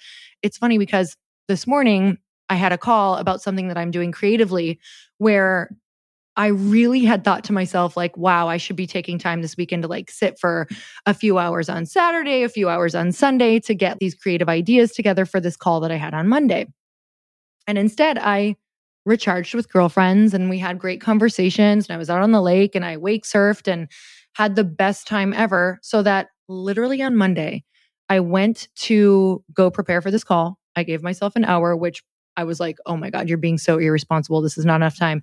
It's 0.42 0.56
funny 0.56 0.78
because 0.78 1.16
this 1.48 1.66
morning 1.66 2.18
I 2.48 2.54
had 2.54 2.72
a 2.72 2.78
call 2.78 3.16
about 3.16 3.42
something 3.42 3.68
that 3.68 3.76
I'm 3.76 3.90
doing 3.90 4.12
creatively 4.12 4.78
where 5.18 5.70
I 6.36 6.48
really 6.48 7.04
had 7.04 7.24
thought 7.24 7.44
to 7.44 7.52
myself, 7.52 7.96
like, 7.96 8.16
wow, 8.16 8.48
I 8.48 8.58
should 8.58 8.76
be 8.76 8.86
taking 8.86 9.18
time 9.18 9.40
this 9.40 9.56
weekend 9.56 9.82
to 9.82 9.88
like 9.88 10.10
sit 10.10 10.38
for 10.38 10.68
a 11.06 11.14
few 11.14 11.38
hours 11.38 11.68
on 11.68 11.86
Saturday, 11.86 12.42
a 12.42 12.48
few 12.48 12.68
hours 12.68 12.94
on 12.94 13.12
Sunday 13.12 13.58
to 13.60 13.74
get 13.74 13.98
these 13.98 14.14
creative 14.14 14.48
ideas 14.48 14.92
together 14.92 15.24
for 15.24 15.40
this 15.40 15.56
call 15.56 15.80
that 15.80 15.90
I 15.90 15.96
had 15.96 16.12
on 16.12 16.28
Monday. 16.28 16.66
And 17.66 17.78
instead, 17.78 18.18
I 18.18 18.56
recharged 19.06 19.54
with 19.54 19.72
girlfriends 19.72 20.34
and 20.34 20.50
we 20.50 20.58
had 20.58 20.78
great 20.78 21.00
conversations. 21.00 21.88
And 21.88 21.94
I 21.94 21.98
was 21.98 22.10
out 22.10 22.22
on 22.22 22.32
the 22.32 22.42
lake 22.42 22.74
and 22.74 22.84
I 22.84 22.96
wake 22.96 23.24
surfed 23.24 23.70
and 23.70 23.88
had 24.34 24.56
the 24.56 24.64
best 24.64 25.06
time 25.06 25.32
ever. 25.32 25.78
So 25.82 26.02
that 26.02 26.28
literally 26.48 27.00
on 27.02 27.16
Monday, 27.16 27.64
I 28.08 28.20
went 28.20 28.68
to 28.76 29.42
go 29.54 29.70
prepare 29.70 30.02
for 30.02 30.10
this 30.10 30.24
call. 30.24 30.58
I 30.76 30.82
gave 30.82 31.02
myself 31.02 31.34
an 31.36 31.44
hour, 31.44 31.74
which 31.74 32.02
I 32.36 32.44
was 32.44 32.60
like, 32.60 32.76
oh 32.84 32.96
my 32.96 33.10
God, 33.10 33.28
you're 33.28 33.38
being 33.38 33.58
so 33.58 33.78
irresponsible. 33.78 34.42
This 34.42 34.58
is 34.58 34.66
not 34.66 34.76
enough 34.76 34.98
time. 34.98 35.22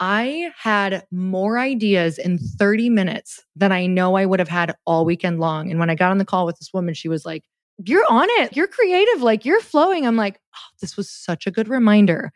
I 0.00 0.50
had 0.56 1.04
more 1.10 1.58
ideas 1.58 2.18
in 2.18 2.38
30 2.38 2.88
minutes 2.88 3.44
than 3.54 3.70
I 3.70 3.86
know 3.86 4.16
I 4.16 4.24
would 4.24 4.38
have 4.38 4.48
had 4.48 4.74
all 4.86 5.04
weekend 5.04 5.40
long. 5.40 5.70
And 5.70 5.78
when 5.78 5.90
I 5.90 5.94
got 5.94 6.10
on 6.10 6.18
the 6.18 6.24
call 6.24 6.46
with 6.46 6.58
this 6.58 6.72
woman, 6.72 6.94
she 6.94 7.08
was 7.08 7.26
like, 7.26 7.44
You're 7.84 8.06
on 8.08 8.26
it. 8.30 8.56
You're 8.56 8.66
creative. 8.66 9.22
Like 9.22 9.44
you're 9.44 9.60
flowing. 9.60 10.06
I'm 10.06 10.16
like, 10.16 10.40
oh, 10.56 10.76
This 10.80 10.96
was 10.96 11.10
such 11.10 11.46
a 11.46 11.50
good 11.50 11.68
reminder 11.68 12.32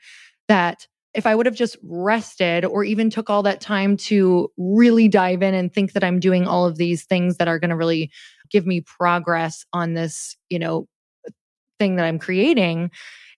that 0.47 0.87
if 1.15 1.27
I 1.27 1.35
would 1.35 1.47
have 1.47 1.55
just 1.55 1.77
rested 1.83 2.65
or 2.65 2.85
even 2.85 3.09
took 3.09 3.31
all 3.31 3.43
that 3.45 3.61
time 3.61 3.97
to 3.97 4.51
really 4.59 5.09
dive 5.09 5.43
in 5.43 5.55
and 5.55 5.73
think 5.73 5.93
that 5.93 6.05
I'm 6.05 6.21
doing 6.21 6.47
all 6.47 6.67
of 6.67 6.77
these 6.77 7.05
things 7.05 7.37
that 7.37 7.49
are 7.49 7.59
going 7.59 7.71
to 7.71 7.77
really 7.77 8.11
give 8.51 8.67
me 8.67 8.81
progress 8.81 9.65
on 9.73 9.95
this, 9.95 10.37
you 10.51 10.59
know, 10.59 10.87
thing 11.79 11.97
that 11.97 12.05
I'm 12.05 12.19
creating, 12.19 12.91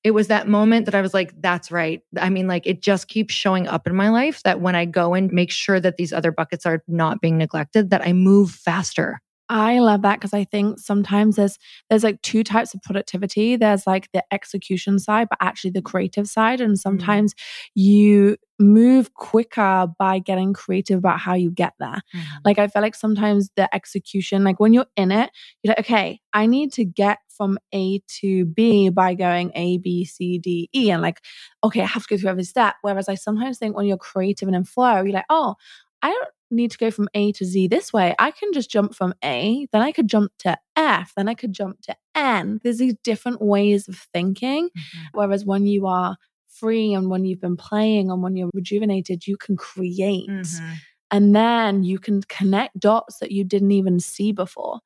it 0.06 0.14
was 0.14 0.28
that 0.28 0.46
moment 0.46 0.86
that 0.86 0.94
I 0.94 1.00
was 1.00 1.12
like, 1.12 1.34
that's 1.42 1.72
right. 1.72 2.00
I 2.16 2.30
mean, 2.30 2.46
like 2.46 2.64
it 2.64 2.80
just 2.80 3.08
keeps 3.08 3.34
showing 3.34 3.66
up 3.66 3.88
in 3.88 3.96
my 3.96 4.08
life 4.08 4.40
that 4.44 4.60
when 4.60 4.76
I 4.76 4.84
go 4.84 5.14
and 5.14 5.32
make 5.32 5.50
sure 5.50 5.80
that 5.80 5.96
these 5.96 6.12
other 6.12 6.30
buckets 6.30 6.64
are 6.64 6.80
not 6.86 7.20
being 7.20 7.38
neglected, 7.38 7.90
that 7.90 8.06
I 8.06 8.12
move 8.12 8.52
faster. 8.52 9.20
I 9.48 9.78
love 9.78 10.02
that 10.02 10.16
because 10.18 10.34
I 10.34 10.44
think 10.44 10.78
sometimes 10.78 11.36
there's 11.36 11.58
there's 11.88 12.02
like 12.02 12.20
two 12.22 12.42
types 12.42 12.74
of 12.74 12.82
productivity. 12.82 13.56
There's 13.56 13.86
like 13.86 14.10
the 14.12 14.24
execution 14.32 14.98
side, 14.98 15.28
but 15.30 15.38
actually 15.40 15.70
the 15.70 15.82
creative 15.82 16.28
side. 16.28 16.60
And 16.60 16.74
mm. 16.74 16.78
sometimes 16.78 17.34
mm. 17.34 17.36
you 17.74 18.36
move 18.58 19.14
quicker 19.14 19.86
by 19.98 20.18
getting 20.18 20.52
creative 20.52 20.98
about 20.98 21.20
how 21.20 21.34
you 21.34 21.50
get 21.50 21.74
there. 21.78 22.00
Mm. 22.14 22.22
Like 22.44 22.58
I 22.58 22.66
feel 22.66 22.82
like 22.82 22.94
sometimes 22.94 23.50
the 23.56 23.72
execution, 23.74 24.42
like 24.42 24.58
when 24.58 24.72
you're 24.72 24.86
in 24.96 25.12
it, 25.12 25.30
you're 25.62 25.72
like, 25.72 25.80
okay, 25.80 26.20
I 26.32 26.46
need 26.46 26.72
to 26.74 26.84
get 26.84 27.18
from 27.28 27.58
A 27.72 28.00
to 28.20 28.46
B 28.46 28.88
by 28.88 29.14
going 29.14 29.52
A, 29.54 29.78
B, 29.78 30.04
C, 30.04 30.38
D, 30.38 30.68
E. 30.74 30.90
And 30.90 31.02
like, 31.02 31.20
okay, 31.62 31.82
I 31.82 31.86
have 31.86 32.06
to 32.06 32.14
go 32.14 32.20
through 32.20 32.30
every 32.30 32.44
step. 32.44 32.76
Whereas 32.82 33.08
I 33.08 33.14
sometimes 33.14 33.58
think 33.58 33.76
when 33.76 33.86
you're 33.86 33.96
creative 33.96 34.48
and 34.48 34.56
in 34.56 34.64
flow, 34.64 35.02
you're 35.02 35.12
like, 35.12 35.26
oh, 35.30 35.54
I 36.02 36.10
don't 36.10 36.28
need 36.50 36.70
to 36.70 36.78
go 36.78 36.90
from 36.90 37.08
A 37.14 37.32
to 37.32 37.44
Z 37.44 37.68
this 37.68 37.92
way. 37.92 38.14
I 38.18 38.30
can 38.30 38.52
just 38.52 38.70
jump 38.70 38.94
from 38.94 39.14
A, 39.24 39.66
then 39.72 39.82
I 39.82 39.92
could 39.92 40.08
jump 40.08 40.32
to 40.40 40.56
F, 40.76 41.12
then 41.16 41.28
I 41.28 41.34
could 41.34 41.52
jump 41.52 41.80
to 41.82 41.96
N. 42.14 42.60
There's 42.62 42.78
these 42.78 42.94
different 43.02 43.42
ways 43.42 43.88
of 43.88 43.96
thinking. 44.12 44.66
Mm-hmm. 44.68 45.06
Whereas 45.12 45.44
when 45.44 45.66
you 45.66 45.86
are 45.86 46.16
free 46.48 46.94
and 46.94 47.10
when 47.10 47.24
you've 47.24 47.40
been 47.40 47.56
playing 47.56 48.10
and 48.10 48.22
when 48.22 48.36
you're 48.36 48.50
rejuvenated, 48.54 49.26
you 49.26 49.36
can 49.36 49.56
create. 49.56 50.28
Mm-hmm. 50.28 50.72
And 51.10 51.36
then 51.36 51.84
you 51.84 51.98
can 51.98 52.22
connect 52.22 52.78
dots 52.80 53.18
that 53.18 53.30
you 53.30 53.44
didn't 53.44 53.70
even 53.70 54.00
see 54.00 54.32
before. 54.32 54.80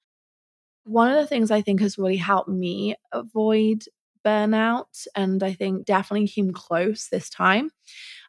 One 0.84 1.10
of 1.10 1.16
the 1.16 1.26
things 1.26 1.50
I 1.50 1.62
think 1.62 1.80
has 1.80 1.98
really 1.98 2.16
helped 2.16 2.48
me 2.48 2.94
avoid 3.12 3.84
burnout 4.24 5.06
and 5.14 5.42
I 5.42 5.54
think 5.54 5.86
definitely 5.86 6.28
came 6.28 6.52
close 6.52 7.08
this 7.08 7.30
time 7.30 7.70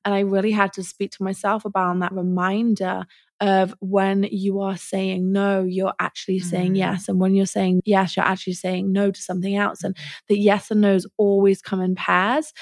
and 0.03 0.13
I 0.13 0.21
really 0.21 0.51
had 0.51 0.73
to 0.73 0.83
speak 0.83 1.11
to 1.11 1.23
myself 1.23 1.65
about 1.65 1.99
that 1.99 2.11
reminder 2.11 3.05
of 3.39 3.73
when 3.79 4.23
you 4.31 4.61
are 4.61 4.77
saying 4.77 5.31
no, 5.31 5.63
you're 5.63 5.93
actually 5.99 6.39
saying 6.39 6.73
mm. 6.73 6.77
yes. 6.77 7.09
And 7.09 7.19
when 7.19 7.33
you're 7.33 7.45
saying 7.45 7.81
yes, 7.85 8.15
you're 8.15 8.25
actually 8.25 8.53
saying 8.53 8.91
no 8.91 9.11
to 9.11 9.21
something 9.21 9.55
else. 9.55 9.83
And 9.83 9.97
the 10.27 10.37
yes 10.37 10.69
and 10.71 10.81
no's 10.81 11.07
always 11.17 11.61
come 11.61 11.81
in 11.81 11.95
pairs. 11.95 12.53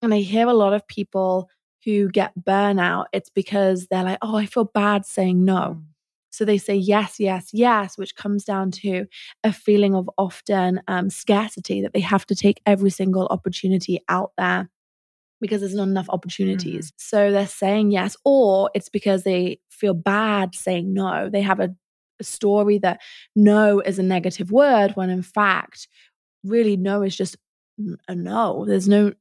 And 0.00 0.12
I 0.12 0.20
hear 0.20 0.48
a 0.48 0.54
lot 0.54 0.72
of 0.72 0.86
people 0.88 1.50
who 1.84 2.08
get 2.08 2.32
burnout, 2.40 3.06
it's 3.12 3.30
because 3.30 3.88
they're 3.88 4.04
like, 4.04 4.18
oh, 4.22 4.36
I 4.36 4.46
feel 4.46 4.64
bad 4.64 5.04
saying 5.04 5.44
no. 5.44 5.76
Mm. 5.78 5.84
So 6.30 6.46
they 6.46 6.56
say 6.56 6.74
yes, 6.74 7.20
yes, 7.20 7.50
yes, 7.52 7.98
which 7.98 8.16
comes 8.16 8.44
down 8.44 8.70
to 8.70 9.04
a 9.44 9.52
feeling 9.52 9.94
of 9.94 10.08
often 10.16 10.80
um, 10.88 11.10
scarcity 11.10 11.82
that 11.82 11.92
they 11.92 12.00
have 12.00 12.26
to 12.26 12.34
take 12.34 12.62
every 12.64 12.88
single 12.88 13.26
opportunity 13.26 14.00
out 14.08 14.32
there 14.38 14.70
because 15.42 15.60
there's 15.60 15.74
not 15.74 15.88
enough 15.88 16.08
opportunities. 16.08 16.86
Mm-hmm. 16.86 16.96
So 16.98 17.30
they're 17.30 17.46
saying 17.46 17.90
yes, 17.90 18.16
or 18.24 18.70
it's 18.74 18.88
because 18.88 19.24
they 19.24 19.58
feel 19.68 19.92
bad 19.92 20.54
saying 20.54 20.94
no. 20.94 21.28
They 21.28 21.42
have 21.42 21.60
a, 21.60 21.74
a 22.18 22.24
story 22.24 22.78
that 22.78 23.02
no 23.36 23.80
is 23.80 23.98
a 23.98 24.02
negative 24.02 24.50
word 24.50 24.92
when 24.94 25.10
in 25.10 25.22
fact, 25.22 25.88
really 26.44 26.78
no 26.78 27.02
is 27.02 27.14
just 27.14 27.36
a 28.08 28.14
no. 28.14 28.64
There's 28.66 28.88
no 28.88 29.12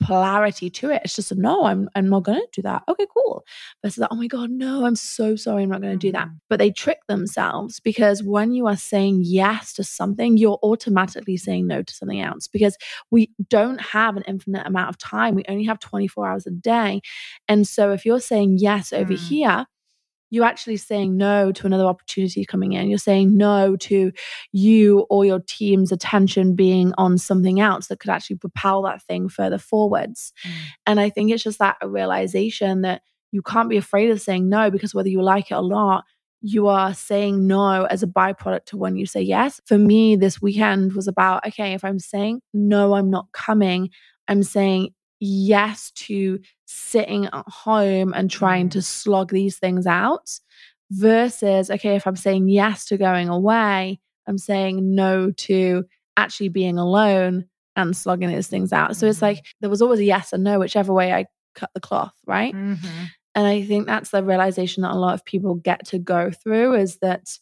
polarity 0.00 0.68
to 0.70 0.90
it. 0.90 1.02
It's 1.04 1.16
just 1.16 1.34
no, 1.36 1.64
I'm 1.64 1.88
I'm 1.94 2.08
not 2.08 2.22
gonna 2.24 2.40
do 2.52 2.62
that. 2.62 2.82
Okay, 2.88 3.06
cool. 3.12 3.44
Versus 3.82 3.96
that, 3.96 4.08
oh 4.12 4.16
my 4.16 4.26
God, 4.26 4.50
no, 4.50 4.84
I'm 4.84 4.96
so 4.96 5.36
sorry, 5.36 5.62
I'm 5.62 5.70
not 5.70 5.80
gonna 5.82 5.96
do 5.96 6.12
that. 6.12 6.28
Mhm. 6.28 6.38
But 6.48 6.58
they 6.58 6.70
trick 6.70 6.98
themselves 7.08 7.80
because 7.80 8.22
when 8.22 8.52
you 8.52 8.66
are 8.66 8.76
saying 8.76 9.22
yes 9.24 9.72
to 9.74 9.84
something, 9.84 10.36
you're 10.36 10.58
automatically 10.62 11.36
saying 11.36 11.66
no 11.66 11.82
to 11.82 11.94
something 11.94 12.20
else 12.20 12.46
because 12.48 12.76
we 13.10 13.30
don't 13.48 13.80
have 13.80 14.16
an 14.16 14.22
infinite 14.28 14.66
amount 14.66 14.90
of 14.90 14.98
time. 14.98 15.34
We 15.34 15.44
only 15.48 15.64
have 15.64 15.78
24 15.80 16.28
hours 16.28 16.46
a 16.46 16.50
day. 16.50 17.00
And 17.48 17.66
so 17.66 17.92
if 17.92 18.04
you're 18.04 18.20
saying 18.20 18.58
yes 18.58 18.92
over 18.92 19.12
Mm. 19.14 19.28
here, 19.28 19.66
you're 20.30 20.44
actually 20.44 20.76
saying 20.76 21.16
no 21.16 21.52
to 21.52 21.66
another 21.66 21.84
opportunity 21.84 22.44
coming 22.44 22.72
in. 22.72 22.88
You're 22.88 22.98
saying 22.98 23.36
no 23.36 23.76
to 23.76 24.12
you 24.52 25.06
or 25.10 25.24
your 25.24 25.40
team's 25.40 25.92
attention 25.92 26.54
being 26.54 26.92
on 26.98 27.18
something 27.18 27.60
else 27.60 27.86
that 27.88 28.00
could 28.00 28.10
actually 28.10 28.36
propel 28.36 28.82
that 28.82 29.02
thing 29.02 29.28
further 29.28 29.58
forwards. 29.58 30.32
Mm. 30.44 30.50
And 30.86 31.00
I 31.00 31.10
think 31.10 31.30
it's 31.30 31.42
just 31.42 31.58
that 31.60 31.76
realization 31.82 32.82
that 32.82 33.02
you 33.30 33.42
can't 33.42 33.68
be 33.68 33.76
afraid 33.76 34.10
of 34.10 34.20
saying 34.20 34.48
no 34.48 34.70
because 34.70 34.94
whether 34.94 35.08
you 35.08 35.22
like 35.22 35.50
it 35.50 35.54
or 35.54 35.68
not, 35.68 36.04
you 36.40 36.68
are 36.68 36.94
saying 36.94 37.46
no 37.46 37.84
as 37.84 38.02
a 38.02 38.06
byproduct 38.06 38.66
to 38.66 38.76
when 38.76 38.96
you 38.96 39.06
say 39.06 39.20
yes. 39.20 39.60
For 39.66 39.78
me, 39.78 40.16
this 40.16 40.40
weekend 40.40 40.92
was 40.92 41.08
about 41.08 41.46
okay, 41.46 41.72
if 41.74 41.84
I'm 41.84 41.98
saying 41.98 42.40
no, 42.52 42.94
I'm 42.94 43.10
not 43.10 43.26
coming, 43.32 43.90
I'm 44.28 44.42
saying 44.42 44.90
yes 45.20 45.90
to 45.92 46.38
sitting 46.66 47.26
at 47.26 47.44
home 47.48 48.12
and 48.14 48.30
trying 48.30 48.68
to 48.70 48.82
slog 48.82 49.30
these 49.30 49.58
things 49.58 49.86
out 49.86 50.38
versus 50.90 51.70
okay, 51.70 51.96
if 51.96 52.06
I'm 52.06 52.16
saying 52.16 52.48
yes 52.48 52.84
to 52.86 52.96
going 52.96 53.28
away, 53.28 54.00
I'm 54.26 54.38
saying 54.38 54.94
no 54.94 55.30
to 55.30 55.84
actually 56.16 56.48
being 56.48 56.78
alone 56.78 57.46
and 57.76 57.96
slogging 57.96 58.28
these 58.30 58.48
things 58.48 58.72
out. 58.72 58.96
So 58.96 59.06
it's 59.06 59.18
Mhm. 59.18 59.22
like 59.22 59.44
there 59.60 59.70
was 59.70 59.82
always 59.82 60.00
a 60.00 60.04
yes 60.04 60.32
and 60.32 60.42
no, 60.44 60.58
whichever 60.58 60.92
way 60.92 61.12
I 61.12 61.26
cut 61.54 61.70
the 61.74 61.80
cloth, 61.80 62.14
right? 62.26 62.54
Mhm. 62.54 63.10
And 63.34 63.46
I 63.46 63.62
think 63.62 63.86
that's 63.86 64.10
the 64.10 64.24
realization 64.24 64.82
that 64.82 64.92
a 64.92 64.98
lot 64.98 65.14
of 65.14 65.24
people 65.24 65.54
get 65.56 65.84
to 65.88 65.98
go 65.98 66.30
through 66.30 66.74
is 66.76 66.96
that 66.98 67.38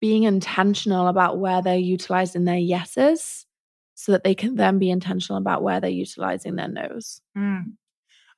being 0.00 0.24
intentional 0.24 1.06
about 1.08 1.38
where 1.38 1.62
they're 1.62 1.76
utilizing 1.78 2.44
their 2.44 2.58
yeses 2.58 3.45
so 3.96 4.12
that 4.12 4.22
they 4.22 4.34
can 4.34 4.54
then 4.54 4.78
be 4.78 4.90
intentional 4.90 5.38
about 5.38 5.62
where 5.62 5.80
they're 5.80 5.90
utilizing 5.90 6.54
their 6.54 6.68
nos. 6.68 7.20
Mm. 7.36 7.72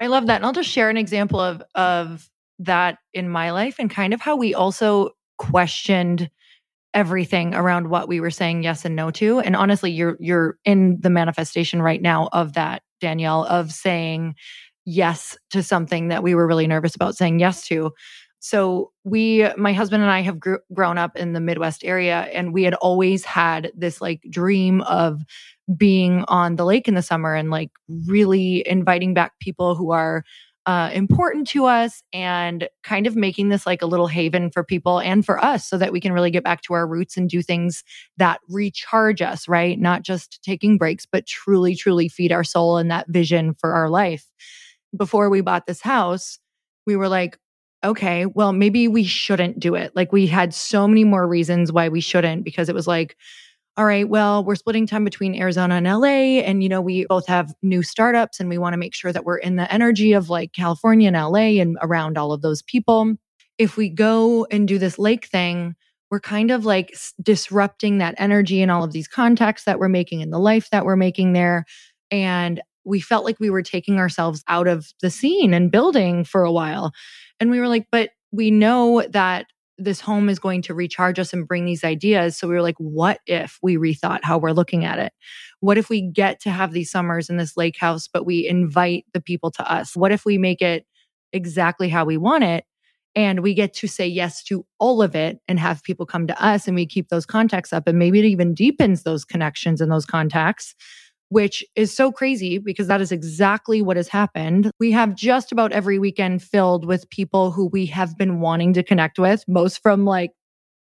I 0.01 0.07
love 0.07 0.27
that. 0.29 0.37
And 0.37 0.47
I'll 0.47 0.53
just 0.53 0.71
share 0.71 0.89
an 0.89 0.97
example 0.97 1.41
of 1.41 1.63
of 1.75 2.31
that 2.61 2.99
in 3.13 3.29
my 3.29 3.51
life 3.51 3.77
and 3.79 3.91
kind 3.91 4.15
of 4.15 4.21
how 4.21 4.37
we 4.37 4.55
also 4.55 5.11
questioned 5.37 6.31
everything 6.95 7.55
around 7.55 7.91
what 7.91 8.09
we 8.09 8.21
were 8.21 8.31
saying 8.31 8.63
yes 8.63 8.85
and 8.85 8.97
no 8.97 9.11
to. 9.11 9.41
And 9.41 9.57
honestly, 9.57 9.91
you're 9.91 10.17
you're 10.21 10.59
in 10.65 11.01
the 11.01 11.11
manifestation 11.11 11.83
right 11.83 12.01
now 12.01 12.29
of 12.33 12.55
that, 12.55 12.83
Danielle, 13.01 13.45
of 13.45 13.73
saying 13.73 14.37
yes 14.85 15.37
to 15.51 15.63
something 15.63 16.09
that 16.09 16.23
we 16.23 16.35
were 16.35 16.47
really 16.47 16.67
nervous 16.67 16.95
about 16.95 17.17
saying 17.17 17.41
yes 17.41 17.67
to. 17.67 17.93
So 18.49 18.93
we, 19.05 19.47
my 19.59 19.75
husband 19.75 20.03
and 20.03 20.11
I 20.11 20.21
have 20.23 20.41
gr- 20.41 20.65
grown 20.73 20.97
up 20.97 21.17
in 21.17 21.35
the 21.35 21.41
Midwest 21.41 21.85
area 21.85 22.21
and 22.33 22.55
we 22.55 22.63
had 22.63 22.73
always 22.73 23.23
had 23.23 23.71
this 23.77 24.01
like 24.01 24.23
dream 24.31 24.81
of 24.83 25.21
being 25.77 26.25
on 26.29 26.57
the 26.57 26.65
lake 26.65 26.89
in 26.89 26.95
the 26.95 27.03
summer 27.03 27.35
and 27.35 27.51
like 27.51 27.71
really 28.07 28.67
inviting 28.67 29.13
back 29.13 29.39
people 29.39 29.75
who 29.75 29.91
are 29.91 30.25
uh, 30.65 30.89
important 30.95 31.47
to 31.49 31.67
us 31.67 32.03
and 32.15 32.71
kind 32.83 33.07
of 33.07 33.17
making 33.17 33.51
this 33.51 33.67
like 33.67 33.83
a 33.83 33.87
little 33.87 34.07
haven 34.07 34.51
for 34.51 34.65
people 34.65 34.99
and 34.99 35.27
for 35.27 35.39
us 35.45 35.69
so 35.69 35.77
that 35.77 35.93
we 35.93 36.01
can 36.01 36.15
really 36.15 36.31
get 36.31 36.43
back 36.43 36.63
to 36.63 36.73
our 36.73 36.87
roots 36.87 37.19
and 37.19 37.29
do 37.29 37.43
things 37.43 37.85
that 38.17 38.41
recharge 38.49 39.21
us, 39.21 39.47
right? 39.47 39.79
Not 39.79 40.05
just 40.05 40.43
taking 40.43 40.79
breaks, 40.79 41.05
but 41.05 41.27
truly, 41.27 41.77
truly 41.77 42.09
feed 42.09 42.33
our 42.33 42.45
soul 42.45 42.79
and 42.79 42.91
that 42.91 43.09
vision 43.09 43.53
for 43.53 43.75
our 43.75 43.91
life. 43.91 44.25
Before 44.97 45.29
we 45.29 45.43
bought 45.43 45.67
this 45.67 45.83
house, 45.83 46.39
we 46.87 46.97
were 46.97 47.11
like, 47.11 47.39
okay, 47.85 48.27
well, 48.27 48.53
maybe 48.53 48.89
we 48.89 49.05
shouldn't 49.05 49.61
do 49.61 49.75
it. 49.75 49.95
Like 49.95 50.13
we 50.13 50.27
had 50.27 50.53
so 50.53 50.89
many 50.89 51.05
more 51.05 51.27
reasons 51.27 51.73
why 51.73 51.89
we 51.89 52.01
shouldn't 52.01 52.45
because 52.45 52.69
it 52.69 52.75
was 52.75 52.87
like, 52.87 53.17
all 53.77 53.85
right, 53.85 54.09
well, 54.09 54.43
we're 54.43 54.57
splitting 54.57 54.89
time 54.89 55.05
between 55.05 55.41
Arizona 55.41 55.77
and 55.77 55.87
LA. 55.87 56.43
And, 56.43 56.65
you 56.65 56.69
know, 56.69 56.81
we 56.81 57.07
both 57.07 57.29
have 57.29 57.55
new 57.63 57.85
startups 57.85 58.41
and 58.41 58.49
we 58.49 58.59
want 58.59 58.73
to 58.73 58.79
make 58.79 58.93
sure 58.93 59.13
that 59.13 59.25
we're 59.25 59.37
in 59.37 59.55
the 59.55 59.73
energy 59.73 60.13
of 60.13 60.29
like 60.29 60.53
California 60.53 61.07
and 61.07 61.17
LA 61.17 61.61
and 61.61 61.79
around 61.81 62.19
all 62.19 62.33
of 62.33 62.43
those 62.43 62.61
people. 62.63 63.15
If 63.57 63.77
we 63.77 63.89
go 63.89 64.47
and 64.51 64.67
do 64.67 64.79
this 64.79 64.99
lake 64.99 65.27
thing, 65.27 65.77
we're 66.11 66.19
kind 66.19 66.51
of 66.51 66.65
like 66.65 66.97
disrupting 67.23 67.99
that 67.99 68.17
energy 68.19 68.63
and 68.63 68.71
all 68.71 68.83
of 68.83 68.93
these 68.93 69.07
contacts 69.07 69.63
that 69.65 69.79
we're 69.79 69.89
making 69.89 70.23
in 70.23 70.31
the 70.31 70.41
life 70.41 70.71
that 70.71 70.85
we're 70.85 70.97
making 70.97 71.35
there. 71.35 71.65
And 72.11 72.61
we 72.85 72.99
felt 72.99 73.25
like 73.25 73.39
we 73.39 73.51
were 73.51 73.63
taking 73.63 73.99
ourselves 73.99 74.43
out 74.49 74.67
of 74.67 74.93
the 75.03 75.11
scene 75.11 75.55
and 75.55 75.71
building 75.71 76.25
for 76.25 76.43
a 76.43 76.53
while. 76.53 76.93
And 77.41 77.51
we 77.51 77.61
were 77.61 77.69
like, 77.69 77.87
but 77.91 78.11
we 78.33 78.51
know 78.51 79.03
that 79.11 79.47
this 79.79 80.01
home 80.01 80.29
is 80.29 80.41
going 80.41 80.61
to 80.63 80.75
recharge 80.75 81.19
us 81.19 81.33
and 81.33 81.47
bring 81.47 81.65
these 81.65 81.85
ideas. 81.85 82.37
So 82.37 82.49
we 82.49 82.55
were 82.55 82.63
like, 82.63 82.79
what 82.79 83.21
if 83.27 83.59
we 83.63 83.77
rethought 83.77 84.25
how 84.25 84.37
we're 84.39 84.51
looking 84.51 84.85
at 84.85 84.99
it? 84.99 85.13
What 85.61 85.79
if 85.79 85.89
we 85.89 86.03
get 86.03 86.41
to 86.41 86.51
have 86.51 86.73
these 86.73 86.91
summers 86.91 87.31
in 87.31 87.37
this 87.37 87.57
lake 87.57 87.77
house, 87.79 88.09
but 88.09 88.27
we 88.27 88.47
invite 88.47 89.07
the 89.13 89.21
people 89.21 89.53
to 89.53 89.73
us? 89.73 89.95
What 89.95 90.11
if 90.11 90.25
we 90.25 90.37
make 90.37 90.61
it 90.61 90.85
exactly 91.33 91.89
how 91.89 92.05
we 92.05 92.17
want 92.17 92.43
it? 92.43 92.65
And 93.15 93.41
we 93.41 93.55
get 93.55 93.73
to 93.75 93.87
say 93.87 94.07
yes 94.07 94.43
to 94.45 94.67
all 94.79 95.01
of 95.01 95.15
it 95.15 95.39
and 95.49 95.59
have 95.59 95.83
people 95.83 96.07
come 96.07 96.27
to 96.27 96.45
us 96.45 96.67
and 96.67 96.75
we 96.75 96.87
keep 96.87 97.09
those 97.09 97.27
contacts 97.27 97.73
up. 97.73 97.87
And 97.87 97.99
maybe 97.99 98.19
it 98.19 98.25
even 98.25 98.55
deepens 98.55 99.03
those 99.03 99.25
connections 99.25 99.81
and 99.81 99.91
those 99.91 100.07
contacts 100.07 100.75
which 101.31 101.65
is 101.77 101.95
so 101.95 102.11
crazy 102.11 102.59
because 102.59 102.87
that 102.87 103.01
is 103.01 103.13
exactly 103.13 103.83
what 103.83 103.97
has 103.97 104.09
happened. 104.09 104.71
We 104.81 104.93
have 104.93 105.15
just 105.15 105.53
about 105.53 105.73
every 105.73 105.99
weekend 105.99 106.43
filled 106.43 106.87
with 106.87 107.09
people 107.11 107.51
who 107.51 107.67
we 107.67 107.87
have 107.87 108.17
been 108.17 108.41
wanting 108.41 108.73
to 108.75 108.83
connect 108.83 109.19
with, 109.19 109.45
most 109.47 109.83
from 109.83 110.05
like 110.05 110.33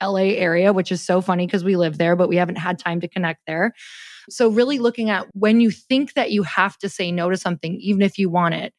LA 0.01 0.35
area, 0.37 0.71
which 0.71 0.91
is 0.91 1.01
so 1.01 1.21
funny 1.21 1.45
because 1.45 1.63
we 1.63 1.75
live 1.75 1.97
there, 1.97 2.15
but 2.15 2.29
we 2.29 2.37
haven't 2.37 2.57
had 2.57 2.79
time 2.79 3.01
to 3.01 3.07
connect 3.07 3.41
there. 3.47 3.73
So, 4.29 4.49
really 4.49 4.79
looking 4.79 5.09
at 5.09 5.27
when 5.33 5.59
you 5.59 5.71
think 5.71 6.13
that 6.13 6.31
you 6.31 6.43
have 6.43 6.77
to 6.77 6.89
say 6.89 7.11
no 7.11 7.29
to 7.29 7.37
something, 7.37 7.75
even 7.81 8.01
if 8.01 8.17
you 8.17 8.29
want 8.29 8.53
it, 8.55 8.73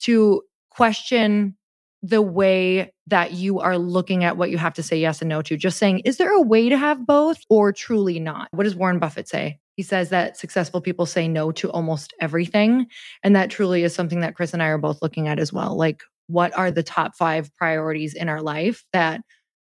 to 0.00 0.42
question 0.70 1.56
the 2.02 2.22
way 2.22 2.92
that 3.06 3.32
you 3.32 3.58
are 3.60 3.78
looking 3.78 4.24
at 4.24 4.36
what 4.36 4.50
you 4.50 4.58
have 4.58 4.74
to 4.74 4.82
say 4.82 4.98
yes 4.98 5.20
and 5.20 5.28
no 5.28 5.42
to. 5.42 5.56
Just 5.56 5.78
saying, 5.78 6.00
is 6.00 6.16
there 6.16 6.32
a 6.32 6.40
way 6.40 6.68
to 6.68 6.76
have 6.76 7.06
both 7.06 7.38
or 7.48 7.72
truly 7.72 8.20
not? 8.20 8.48
What 8.52 8.64
does 8.64 8.76
Warren 8.76 8.98
Buffett 8.98 9.28
say? 9.28 9.58
He 9.78 9.84
says 9.84 10.08
that 10.08 10.36
successful 10.36 10.80
people 10.80 11.06
say 11.06 11.28
no 11.28 11.52
to 11.52 11.70
almost 11.70 12.12
everything. 12.20 12.88
And 13.22 13.36
that 13.36 13.48
truly 13.48 13.84
is 13.84 13.94
something 13.94 14.18
that 14.22 14.34
Chris 14.34 14.52
and 14.52 14.60
I 14.60 14.66
are 14.66 14.76
both 14.76 15.00
looking 15.02 15.28
at 15.28 15.38
as 15.38 15.52
well. 15.52 15.76
Like, 15.78 16.02
what 16.26 16.52
are 16.58 16.72
the 16.72 16.82
top 16.82 17.14
five 17.14 17.54
priorities 17.54 18.12
in 18.12 18.28
our 18.28 18.42
life 18.42 18.84
that 18.92 19.20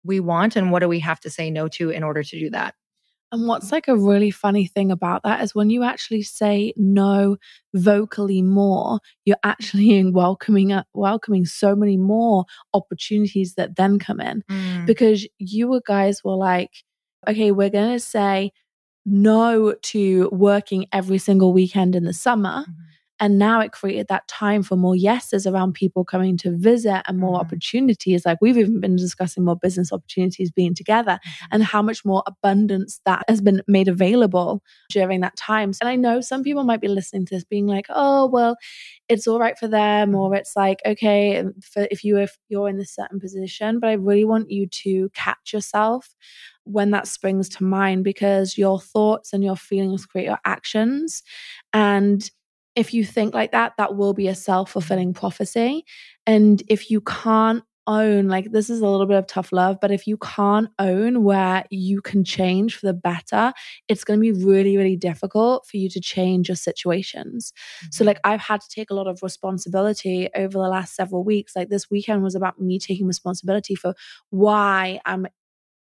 we 0.04 0.18
want? 0.18 0.56
And 0.56 0.72
what 0.72 0.78
do 0.78 0.88
we 0.88 1.00
have 1.00 1.20
to 1.20 1.30
say 1.30 1.50
no 1.50 1.68
to 1.68 1.90
in 1.90 2.02
order 2.02 2.22
to 2.22 2.40
do 2.40 2.48
that? 2.48 2.74
And 3.32 3.46
what's 3.46 3.70
like 3.70 3.86
a 3.86 3.98
really 3.98 4.30
funny 4.30 4.66
thing 4.66 4.90
about 4.90 5.24
that 5.24 5.42
is 5.42 5.54
when 5.54 5.68
you 5.68 5.82
actually 5.82 6.22
say 6.22 6.72
no 6.78 7.36
vocally 7.74 8.40
more, 8.40 9.00
you're 9.26 9.36
actually 9.44 10.02
welcoming 10.10 10.72
up, 10.72 10.86
welcoming 10.94 11.44
so 11.44 11.76
many 11.76 11.98
more 11.98 12.46
opportunities 12.72 13.56
that 13.56 13.76
then 13.76 13.98
come 13.98 14.22
in. 14.22 14.42
Mm. 14.50 14.86
Because 14.86 15.28
you 15.36 15.82
guys 15.86 16.24
were 16.24 16.36
like, 16.36 16.70
okay, 17.28 17.50
we're 17.50 17.68
gonna 17.68 17.98
say 17.98 18.52
no 19.10 19.74
to 19.82 20.28
working 20.32 20.86
every 20.92 21.18
single 21.18 21.52
weekend 21.52 21.96
in 21.96 22.04
the 22.04 22.12
summer. 22.12 22.64
Mhm. 22.68 22.74
And 23.20 23.36
now 23.36 23.60
it 23.60 23.72
created 23.72 24.06
that 24.10 24.28
time 24.28 24.62
for 24.62 24.76
more 24.76 24.94
yeses 24.94 25.44
around 25.44 25.72
people 25.74 26.04
coming 26.04 26.36
to 26.36 26.56
visit 26.56 27.02
and 27.08 27.18
more 27.18 27.36
Mhm. 27.36 27.40
opportunities. 27.40 28.24
Like 28.24 28.38
we've 28.40 28.56
even 28.56 28.78
been 28.80 28.94
discussing 28.94 29.44
more 29.44 29.56
business 29.56 29.92
opportunities 29.92 30.52
being 30.52 30.72
together 30.72 31.18
and 31.50 31.64
how 31.64 31.82
much 31.82 32.04
more 32.04 32.22
abundance 32.28 33.00
that 33.06 33.24
has 33.26 33.40
been 33.40 33.60
made 33.66 33.88
available 33.88 34.62
during 34.88 35.20
that 35.22 35.36
time. 35.36 35.72
And 35.80 35.88
I 35.88 35.96
know 35.96 36.20
some 36.20 36.44
people 36.44 36.62
might 36.62 36.80
be 36.80 36.86
listening 36.86 37.26
to 37.26 37.34
this 37.34 37.44
being 37.44 37.66
like, 37.66 37.86
oh, 37.90 38.26
well, 38.28 38.56
it's 39.08 39.26
all 39.26 39.40
right 39.40 39.58
for 39.58 39.66
them, 39.68 40.14
or 40.14 40.34
it's 40.36 40.54
like, 40.54 40.80
okay, 40.86 41.42
for 41.60 41.88
if 41.90 42.04
you 42.04 42.18
if 42.18 42.38
you're 42.48 42.68
in 42.68 42.76
this 42.78 42.94
certain 42.94 43.18
position, 43.18 43.80
but 43.80 43.90
I 43.90 43.94
really 43.94 44.24
want 44.24 44.50
you 44.50 44.68
to 44.84 45.10
catch 45.14 45.52
yourself 45.52 46.14
when 46.68 46.90
that 46.90 47.06
springs 47.06 47.48
to 47.48 47.64
mind 47.64 48.04
because 48.04 48.58
your 48.58 48.80
thoughts 48.80 49.32
and 49.32 49.42
your 49.42 49.56
feelings 49.56 50.06
create 50.06 50.26
your 50.26 50.38
actions. 50.44 51.22
And 51.72 52.28
if 52.76 52.94
you 52.94 53.04
think 53.04 53.34
like 53.34 53.52
that, 53.52 53.72
that 53.78 53.96
will 53.96 54.14
be 54.14 54.28
a 54.28 54.34
self 54.34 54.72
fulfilling 54.72 55.12
prophecy. 55.12 55.84
And 56.26 56.62
if 56.68 56.90
you 56.90 57.00
can't 57.00 57.64
own, 57.88 58.28
like, 58.28 58.52
this 58.52 58.70
is 58.70 58.80
a 58.80 58.86
little 58.86 59.06
bit 59.06 59.16
of 59.16 59.26
tough 59.26 59.50
love, 59.50 59.78
but 59.80 59.90
if 59.90 60.06
you 60.06 60.18
can't 60.18 60.68
own 60.78 61.24
where 61.24 61.64
you 61.70 62.00
can 62.02 62.22
change 62.22 62.76
for 62.76 62.86
the 62.86 62.92
better, 62.92 63.52
it's 63.88 64.04
going 64.04 64.20
to 64.20 64.20
be 64.20 64.44
really, 64.44 64.76
really 64.76 64.96
difficult 64.96 65.66
for 65.66 65.78
you 65.78 65.88
to 65.88 66.00
change 66.00 66.48
your 66.48 66.56
situations. 66.56 67.52
Mm-hmm. 67.78 67.86
So, 67.90 68.04
like, 68.04 68.20
I've 68.22 68.40
had 68.40 68.60
to 68.60 68.68
take 68.68 68.90
a 68.90 68.94
lot 68.94 69.08
of 69.08 69.22
responsibility 69.22 70.28
over 70.36 70.52
the 70.52 70.68
last 70.68 70.94
several 70.94 71.24
weeks. 71.24 71.56
Like, 71.56 71.70
this 71.70 71.90
weekend 71.90 72.22
was 72.22 72.34
about 72.34 72.60
me 72.60 72.78
taking 72.78 73.06
responsibility 73.06 73.74
for 73.74 73.94
why 74.30 75.00
I'm 75.06 75.26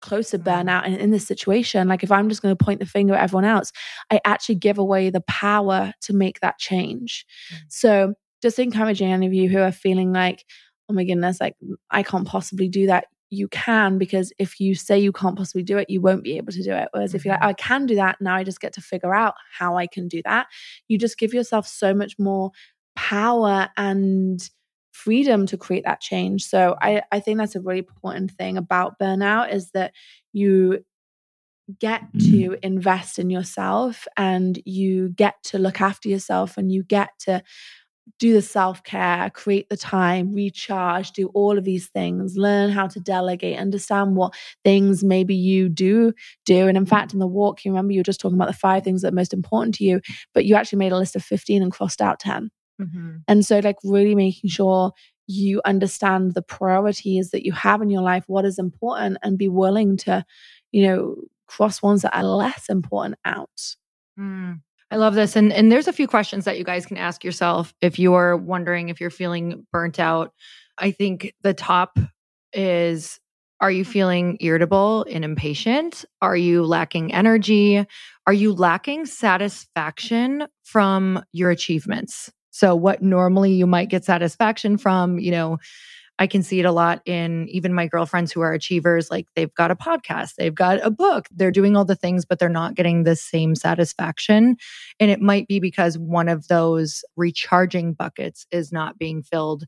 close 0.05 0.29
to 0.29 0.39
mm-hmm. 0.39 0.47
burnout 0.47 0.85
and 0.85 0.97
in 0.97 1.11
this 1.11 1.25
situation 1.27 1.87
like 1.87 2.03
if 2.03 2.11
i'm 2.11 2.29
just 2.29 2.41
going 2.41 2.55
to 2.55 2.63
point 2.63 2.79
the 2.79 2.85
finger 2.85 3.15
at 3.15 3.23
everyone 3.23 3.45
else 3.45 3.71
i 4.11 4.19
actually 4.25 4.55
give 4.55 4.77
away 4.77 5.09
the 5.09 5.21
power 5.21 5.91
to 6.01 6.13
make 6.13 6.39
that 6.39 6.57
change 6.59 7.25
mm-hmm. 7.51 7.63
so 7.67 8.13
just 8.41 8.59
encouraging 8.59 9.11
any 9.11 9.25
of 9.25 9.33
you 9.33 9.49
who 9.49 9.59
are 9.59 9.71
feeling 9.71 10.13
like 10.13 10.45
oh 10.89 10.93
my 10.93 11.03
goodness 11.03 11.41
like 11.41 11.55
i 11.89 12.03
can't 12.03 12.27
possibly 12.27 12.69
do 12.69 12.85
that 12.85 13.05
you 13.31 13.47
can 13.47 13.97
because 13.97 14.31
if 14.37 14.59
you 14.59 14.75
say 14.75 14.99
you 14.99 15.11
can't 15.11 15.37
possibly 15.37 15.63
do 15.63 15.77
it 15.77 15.89
you 15.89 15.99
won't 15.99 16.23
be 16.23 16.37
able 16.37 16.53
to 16.53 16.61
do 16.61 16.71
it 16.71 16.87
whereas 16.91 17.09
mm-hmm. 17.09 17.17
if 17.17 17.25
you're 17.25 17.33
like 17.33 17.43
oh, 17.43 17.47
i 17.47 17.53
can 17.53 17.85
do 17.85 17.95
that 17.95 18.15
now 18.21 18.35
i 18.35 18.43
just 18.43 18.61
get 18.61 18.73
to 18.73 18.81
figure 18.81 19.15
out 19.15 19.33
how 19.51 19.75
i 19.75 19.87
can 19.87 20.07
do 20.07 20.21
that 20.23 20.45
you 20.87 20.97
just 20.97 21.17
give 21.17 21.33
yourself 21.33 21.67
so 21.67 21.93
much 21.93 22.13
more 22.19 22.51
power 22.95 23.67
and 23.75 24.49
freedom 24.95 25.45
to 25.45 25.57
create 25.57 25.83
that 25.83 25.99
change. 25.99 26.45
So 26.45 26.77
I, 26.81 27.01
I 27.11 27.19
think 27.19 27.37
that's 27.37 27.55
a 27.55 27.61
really 27.61 27.79
important 27.79 28.31
thing 28.31 28.57
about 28.57 28.97
burnout 28.97 29.51
is 29.51 29.71
that 29.71 29.93
you 30.31 30.85
get 31.79 32.01
to 32.13 32.49
mm. 32.51 32.59
invest 32.63 33.19
in 33.19 33.29
yourself 33.29 34.07
and 34.15 34.61
you 34.65 35.09
get 35.09 35.35
to 35.43 35.59
look 35.59 35.81
after 35.81 36.07
yourself 36.07 36.57
and 36.57 36.71
you 36.71 36.83
get 36.83 37.09
to 37.19 37.43
do 38.19 38.33
the 38.33 38.41
self 38.41 38.83
care, 38.83 39.29
create 39.31 39.67
the 39.67 39.75
time, 39.75 40.33
recharge, 40.33 41.11
do 41.11 41.27
all 41.33 41.57
of 41.57 41.65
these 41.65 41.87
things, 41.89 42.37
learn 42.37 42.69
how 42.69 42.87
to 42.87 42.99
delegate, 42.99 43.57
understand 43.57 44.15
what 44.15 44.33
things 44.63 45.03
maybe 45.03 45.35
you 45.35 45.67
do 45.67 46.13
do. 46.45 46.67
And 46.67 46.77
in 46.77 46.85
fact, 46.85 47.13
in 47.13 47.19
the 47.19 47.27
walk, 47.27 47.65
you 47.65 47.71
remember 47.71 47.93
you 47.93 47.99
were 47.99 48.03
just 48.03 48.21
talking 48.21 48.37
about 48.37 48.47
the 48.47 48.53
five 48.53 48.83
things 48.83 49.01
that 49.01 49.11
are 49.11 49.15
most 49.15 49.33
important 49.33 49.75
to 49.75 49.83
you, 49.83 50.01
but 50.33 50.45
you 50.45 50.55
actually 50.55 50.79
made 50.79 50.91
a 50.91 50.97
list 50.97 51.15
of 51.15 51.23
15 51.23 51.63
and 51.63 51.71
crossed 51.71 52.01
out 52.01 52.19
10. 52.19 52.51
Mm-hmm. 52.81 53.17
And 53.27 53.45
so, 53.45 53.59
like, 53.59 53.77
really 53.83 54.15
making 54.15 54.49
sure 54.49 54.91
you 55.27 55.61
understand 55.65 56.33
the 56.33 56.41
priorities 56.41 57.31
that 57.31 57.45
you 57.45 57.51
have 57.51 57.81
in 57.81 57.89
your 57.89 58.01
life, 58.01 58.23
what 58.27 58.45
is 58.45 58.59
important, 58.59 59.17
and 59.23 59.37
be 59.37 59.49
willing 59.49 59.97
to, 59.97 60.25
you 60.71 60.87
know, 60.87 61.15
cross 61.47 61.81
ones 61.81 62.01
that 62.01 62.15
are 62.15 62.23
less 62.23 62.69
important 62.69 63.17
out. 63.25 63.75
Mm. 64.19 64.61
I 64.91 64.97
love 64.97 65.15
this. 65.15 65.35
And 65.35 65.51
and 65.51 65.71
there's 65.71 65.87
a 65.87 65.93
few 65.93 66.07
questions 66.07 66.45
that 66.45 66.57
you 66.57 66.63
guys 66.63 66.85
can 66.85 66.97
ask 66.97 67.23
yourself 67.23 67.73
if 67.81 67.97
you're 67.97 68.37
wondering 68.37 68.89
if 68.89 69.01
you're 69.01 69.09
feeling 69.09 69.65
burnt 69.71 69.99
out. 69.99 70.31
I 70.77 70.91
think 70.91 71.33
the 71.41 71.53
top 71.53 71.97
is 72.53 73.19
are 73.61 73.71
you 73.71 73.85
feeling 73.85 74.37
irritable 74.41 75.05
and 75.09 75.23
impatient? 75.23 76.05
Are 76.21 76.35
you 76.35 76.63
lacking 76.65 77.13
energy? 77.13 77.85
Are 78.27 78.33
you 78.33 78.53
lacking 78.53 79.05
satisfaction 79.05 80.47
from 80.63 81.23
your 81.31 81.51
achievements? 81.51 82.31
So, 82.55 82.73
what 82.73 83.01
normally 83.01 83.51
you 83.51 83.67
might 83.67 83.89
get 83.89 84.05
satisfaction 84.05 84.77
from, 84.77 85.19
you 85.19 85.29
know, 85.29 85.57
I 86.19 86.25
can 86.25 86.41
see 86.41 86.61
it 86.61 86.65
a 86.65 86.71
lot 86.71 87.01
in 87.05 87.49
even 87.49 87.73
my 87.73 87.85
girlfriends 87.85 88.31
who 88.31 88.39
are 88.39 88.53
achievers. 88.53 89.11
Like 89.11 89.27
they've 89.35 89.53
got 89.55 89.71
a 89.71 89.75
podcast, 89.75 90.35
they've 90.35 90.55
got 90.55 90.79
a 90.81 90.89
book, 90.89 91.27
they're 91.35 91.51
doing 91.51 91.75
all 91.75 91.83
the 91.83 91.97
things, 91.97 92.23
but 92.23 92.39
they're 92.39 92.47
not 92.47 92.75
getting 92.75 93.03
the 93.03 93.17
same 93.17 93.55
satisfaction. 93.55 94.55
And 95.01 95.11
it 95.11 95.19
might 95.19 95.49
be 95.49 95.59
because 95.59 95.97
one 95.97 96.29
of 96.29 96.47
those 96.47 97.03
recharging 97.17 97.91
buckets 97.91 98.47
is 98.51 98.71
not 98.71 98.97
being 98.97 99.21
filled 99.21 99.65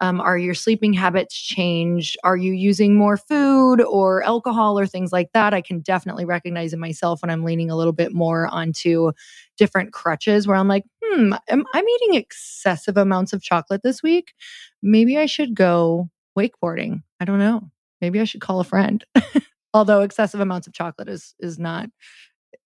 um, 0.00 0.20
are 0.20 0.38
your 0.38 0.54
sleeping 0.54 0.92
habits 0.92 1.36
changed? 1.36 2.16
Are 2.22 2.36
you 2.36 2.52
using 2.52 2.96
more 2.96 3.16
food 3.16 3.80
or 3.80 4.22
alcohol 4.22 4.78
or 4.78 4.86
things 4.86 5.12
like 5.12 5.32
that? 5.32 5.52
I 5.52 5.60
can 5.60 5.80
definitely 5.80 6.24
recognize 6.24 6.72
in 6.72 6.78
myself 6.78 7.22
when 7.22 7.30
I'm 7.30 7.44
leaning 7.44 7.70
a 7.70 7.76
little 7.76 7.92
bit 7.92 8.12
more 8.12 8.46
onto 8.46 9.12
different 9.56 9.92
crutches 9.92 10.46
where 10.46 10.56
I'm 10.56 10.68
like, 10.68 10.84
hmm, 11.02 11.34
am, 11.48 11.64
I'm 11.74 11.88
eating 11.88 12.14
excessive 12.14 12.96
amounts 12.96 13.32
of 13.32 13.42
chocolate 13.42 13.82
this 13.82 14.02
week. 14.02 14.34
Maybe 14.82 15.18
I 15.18 15.26
should 15.26 15.54
go 15.54 16.08
wakeboarding. 16.38 17.02
I 17.18 17.24
don't 17.24 17.40
know. 17.40 17.68
Maybe 18.00 18.20
I 18.20 18.24
should 18.24 18.40
call 18.40 18.60
a 18.60 18.64
friend. 18.64 19.04
Although 19.74 20.02
excessive 20.02 20.40
amounts 20.40 20.66
of 20.66 20.72
chocolate 20.72 21.08
is 21.08 21.34
is 21.40 21.58
not 21.58 21.90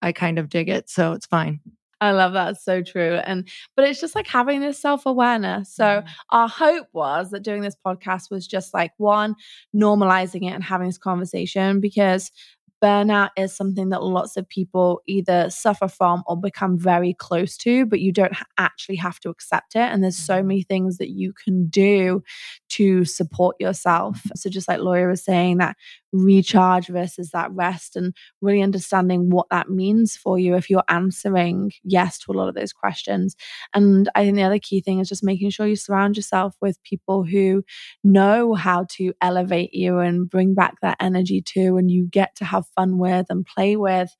I 0.02 0.12
kind 0.12 0.38
of 0.38 0.48
dig 0.48 0.68
it, 0.68 0.90
so 0.90 1.12
it's 1.12 1.26
fine. 1.26 1.60
I 2.02 2.10
love 2.10 2.32
that. 2.32 2.50
It's 2.50 2.64
so 2.64 2.82
true. 2.82 3.20
And 3.24 3.48
but 3.76 3.86
it's 3.86 4.00
just 4.00 4.16
like 4.16 4.26
having 4.26 4.60
this 4.60 4.76
self-awareness. 4.76 5.72
So 5.72 5.84
mm. 5.84 6.08
our 6.30 6.48
hope 6.48 6.88
was 6.92 7.30
that 7.30 7.44
doing 7.44 7.62
this 7.62 7.76
podcast 7.86 8.28
was 8.28 8.44
just 8.44 8.74
like 8.74 8.92
one, 8.96 9.36
normalizing 9.74 10.42
it 10.42 10.52
and 10.52 10.64
having 10.64 10.88
this 10.88 10.98
conversation 10.98 11.78
because 11.78 12.32
burnout 12.82 13.30
is 13.36 13.54
something 13.54 13.90
that 13.90 14.02
lots 14.02 14.36
of 14.36 14.48
people 14.48 15.00
either 15.06 15.48
suffer 15.50 15.88
from 15.88 16.22
or 16.26 16.36
become 16.36 16.78
very 16.78 17.14
close 17.14 17.56
to, 17.58 17.86
but 17.86 18.00
you 18.00 18.12
don't 18.12 18.34
actually 18.58 18.96
have 18.96 19.20
to 19.20 19.30
accept 19.30 19.76
it. 19.76 19.80
And 19.80 20.02
there's 20.02 20.16
so 20.16 20.38
mm-hmm. 20.38 20.48
many 20.48 20.62
things 20.62 20.98
that 20.98 21.10
you 21.10 21.32
can 21.32 21.68
do 21.68 22.22
to 22.70 23.04
support 23.04 23.56
yourself. 23.60 24.20
So, 24.34 24.50
just 24.50 24.68
like 24.68 24.80
Laura 24.80 25.08
was 25.08 25.24
saying, 25.24 25.58
that 25.58 25.76
recharge 26.12 26.88
versus 26.88 27.30
that 27.30 27.50
rest 27.52 27.96
and 27.96 28.14
really 28.40 28.62
understanding 28.62 29.30
what 29.30 29.46
that 29.50 29.70
means 29.70 30.16
for 30.16 30.38
you 30.38 30.54
if 30.54 30.68
you're 30.68 30.84
answering 30.88 31.72
yes 31.84 32.18
to 32.18 32.30
a 32.30 32.34
lot 32.34 32.48
of 32.48 32.54
those 32.54 32.72
questions. 32.72 33.34
And 33.74 34.10
I 34.14 34.24
think 34.24 34.36
the 34.36 34.42
other 34.42 34.58
key 34.58 34.80
thing 34.80 35.00
is 35.00 35.08
just 35.08 35.24
making 35.24 35.50
sure 35.50 35.66
you 35.66 35.76
surround 35.76 36.16
yourself 36.16 36.54
with 36.60 36.82
people 36.82 37.24
who 37.24 37.64
know 38.04 38.54
how 38.54 38.86
to 38.90 39.12
elevate 39.20 39.72
you 39.72 39.98
and 39.98 40.28
bring 40.28 40.54
back 40.54 40.74
that 40.82 40.98
energy 41.00 41.40
too, 41.40 41.76
and 41.76 41.90
you 41.90 42.06
get 42.10 42.34
to 42.36 42.44
have 42.44 42.66
fun 42.74 42.98
with 42.98 43.26
and 43.28 43.46
play 43.46 43.76
with, 43.76 44.10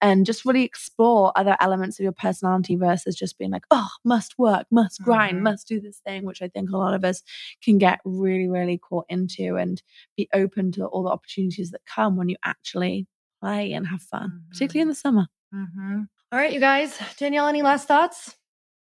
and 0.00 0.26
just 0.26 0.44
really 0.44 0.64
explore 0.64 1.32
other 1.36 1.56
elements 1.60 1.98
of 1.98 2.04
your 2.04 2.12
personality 2.12 2.76
versus 2.76 3.16
just 3.16 3.38
being 3.38 3.50
like, 3.50 3.64
oh, 3.70 3.88
must 4.04 4.38
work, 4.38 4.66
must 4.70 5.02
grind, 5.02 5.36
mm-hmm. 5.36 5.44
must 5.44 5.68
do 5.68 5.80
this 5.80 6.00
thing, 6.06 6.24
which 6.24 6.42
I 6.42 6.48
think 6.48 6.70
a 6.70 6.76
lot 6.76 6.94
of 6.94 7.04
us 7.04 7.22
can 7.62 7.78
get 7.78 8.00
really, 8.04 8.48
really 8.48 8.78
caught 8.78 9.06
into 9.08 9.56
and 9.56 9.82
be 10.16 10.28
open 10.32 10.72
to 10.72 10.86
all 10.86 11.04
the 11.04 11.10
opportunities 11.10 11.70
that 11.70 11.82
come 11.86 12.16
when 12.16 12.28
you 12.28 12.36
actually 12.44 13.06
play 13.40 13.72
and 13.72 13.86
have 13.86 14.02
fun, 14.02 14.28
mm-hmm. 14.28 14.50
particularly 14.50 14.82
in 14.82 14.88
the 14.88 14.94
summer. 14.94 15.26
Mm-hmm. 15.54 16.02
All 16.32 16.38
right, 16.38 16.52
you 16.52 16.60
guys. 16.60 16.98
Danielle, 17.18 17.46
any 17.46 17.62
last 17.62 17.88
thoughts? 17.88 18.34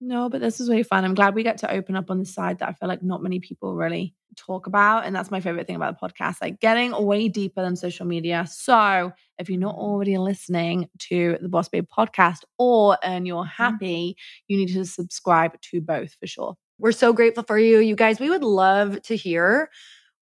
No, 0.05 0.27
but 0.27 0.41
this 0.41 0.59
is 0.59 0.67
really 0.67 0.83
fun. 0.83 1.05
I'm 1.05 1.13
glad 1.13 1.33
we 1.33 1.43
get 1.43 1.59
to 1.59 1.71
open 1.71 1.95
up 1.95 2.11
on 2.11 2.19
the 2.19 2.25
side 2.25 2.59
that 2.59 2.67
I 2.67 2.73
feel 2.73 2.89
like 2.89 3.01
not 3.01 3.23
many 3.23 3.39
people 3.39 3.73
really 3.73 4.13
talk 4.35 4.67
about. 4.67 5.05
And 5.05 5.15
that's 5.15 5.31
my 5.31 5.39
favorite 5.39 5.65
thing 5.65 5.77
about 5.77 5.97
the 5.97 6.05
podcast, 6.05 6.41
like 6.41 6.59
getting 6.59 6.91
way 7.05 7.29
deeper 7.29 7.61
than 7.61 7.77
social 7.77 8.05
media. 8.05 8.45
So 8.49 9.13
if 9.39 9.49
you're 9.49 9.59
not 9.61 9.75
already 9.75 10.17
listening 10.17 10.89
to 11.07 11.37
the 11.41 11.47
Boss 11.47 11.69
Babe 11.69 11.87
podcast 11.97 12.39
or 12.57 12.97
Earn 13.01 13.25
Your 13.25 13.43
mm-hmm. 13.43 13.63
Happy, 13.63 14.17
you 14.49 14.57
need 14.57 14.73
to 14.73 14.83
subscribe 14.83 15.59
to 15.71 15.79
both 15.79 16.17
for 16.19 16.27
sure. 16.27 16.55
We're 16.79 16.91
so 16.91 17.13
grateful 17.13 17.43
for 17.43 17.57
you. 17.57 17.79
You 17.79 17.95
guys, 17.95 18.19
we 18.19 18.29
would 18.29 18.43
love 18.43 19.01
to 19.03 19.15
hear 19.15 19.69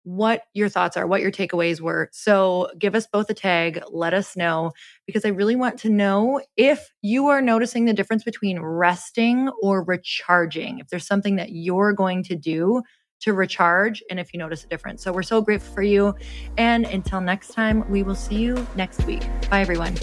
what 0.04 0.42
your 0.54 0.68
thoughts 0.68 0.96
are, 0.96 1.06
what 1.06 1.20
your 1.20 1.30
takeaways 1.30 1.80
were. 1.80 2.08
So 2.12 2.68
give 2.78 2.94
us 2.94 3.06
both 3.06 3.28
a 3.30 3.34
tag, 3.34 3.82
let 3.90 4.14
us 4.14 4.36
know, 4.36 4.72
because 5.06 5.24
I 5.24 5.28
really 5.28 5.56
want 5.56 5.78
to 5.80 5.90
know 5.90 6.40
if 6.56 6.92
you 7.02 7.26
are 7.26 7.42
noticing 7.42 7.84
the 7.84 7.92
difference 7.92 8.24
between 8.24 8.60
resting 8.60 9.50
or 9.62 9.84
recharging, 9.84 10.78
if 10.78 10.88
there's 10.88 11.06
something 11.06 11.36
that 11.36 11.50
you're 11.52 11.92
going 11.92 12.22
to 12.24 12.36
do 12.36 12.82
to 13.20 13.34
recharge, 13.34 14.02
and 14.10 14.18
if 14.18 14.32
you 14.32 14.38
notice 14.38 14.64
a 14.64 14.68
difference. 14.68 15.02
So 15.04 15.12
we're 15.12 15.22
so 15.22 15.42
grateful 15.42 15.74
for 15.74 15.82
you. 15.82 16.14
And 16.56 16.86
until 16.86 17.20
next 17.20 17.48
time, 17.48 17.88
we 17.90 18.02
will 18.02 18.14
see 18.14 18.36
you 18.36 18.66
next 18.76 19.04
week. 19.04 19.22
Bye, 19.50 19.60
everyone. 19.60 19.96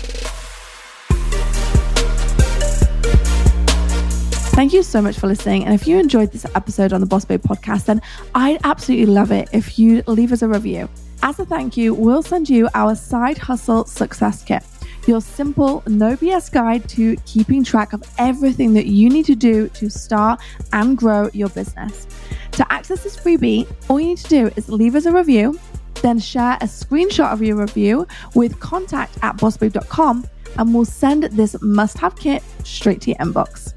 Thank 4.58 4.74
you 4.74 4.82
so 4.82 5.04
much 5.04 5.20
for 5.20 5.28
listening. 5.28 5.66
And 5.66 5.74
if 5.76 5.86
you 5.86 6.00
enjoyed 6.00 6.32
this 6.32 6.44
episode 6.56 6.92
on 6.92 7.00
the 7.00 7.06
Boss 7.06 7.26
Babe 7.26 7.44
podcast, 7.44 7.86
then 7.86 8.02
I'd 8.34 8.60
absolutely 8.64 9.06
love 9.06 9.32
it 9.32 9.50
if 9.54 9.78
you 9.78 10.02
leave 10.08 10.32
us 10.32 10.42
a 10.42 10.48
review. 10.48 10.90
As 11.22 11.40
a 11.40 11.46
thank 11.46 11.78
you, 11.78 11.94
we'll 11.94 12.24
send 12.24 12.50
you 12.50 12.68
our 12.74 12.96
side 12.96 13.38
hustle 13.38 13.86
success 13.86 14.44
kit, 14.44 14.64
your 15.06 15.22
simple, 15.22 15.84
no 15.86 16.18
BS 16.18 16.52
guide 16.52 16.90
to 16.90 17.16
keeping 17.18 17.64
track 17.64 17.94
of 17.94 18.04
everything 18.18 18.74
that 18.74 18.88
you 18.88 19.12
need 19.12 19.26
to 19.28 19.36
do 19.36 19.68
to 19.76 19.92
start 19.92 20.40
and 20.74 20.98
grow 20.98 21.30
your 21.34 21.50
business. 21.50 22.08
To 22.54 22.74
access 22.74 23.04
this 23.04 23.16
freebie, 23.16 23.72
all 23.90 24.00
you 24.00 24.08
need 24.08 24.18
to 24.18 24.28
do 24.28 24.52
is 24.56 24.70
leave 24.70 24.96
us 24.96 25.06
a 25.06 25.12
review, 25.12 25.60
then 26.02 26.18
share 26.18 26.54
a 26.62 26.66
screenshot 26.66 27.32
of 27.32 27.44
your 27.44 27.58
review 27.58 28.08
with 28.34 28.60
contact 28.60 29.20
at 29.22 29.38
bossbabe.com, 29.38 30.26
and 30.58 30.74
we'll 30.74 30.84
send 30.84 31.26
this 31.26 31.56
must 31.62 32.00
have 32.00 32.16
kit 32.16 32.42
straight 32.64 33.02
to 33.02 33.12
your 33.12 33.20
inbox. 33.20 33.76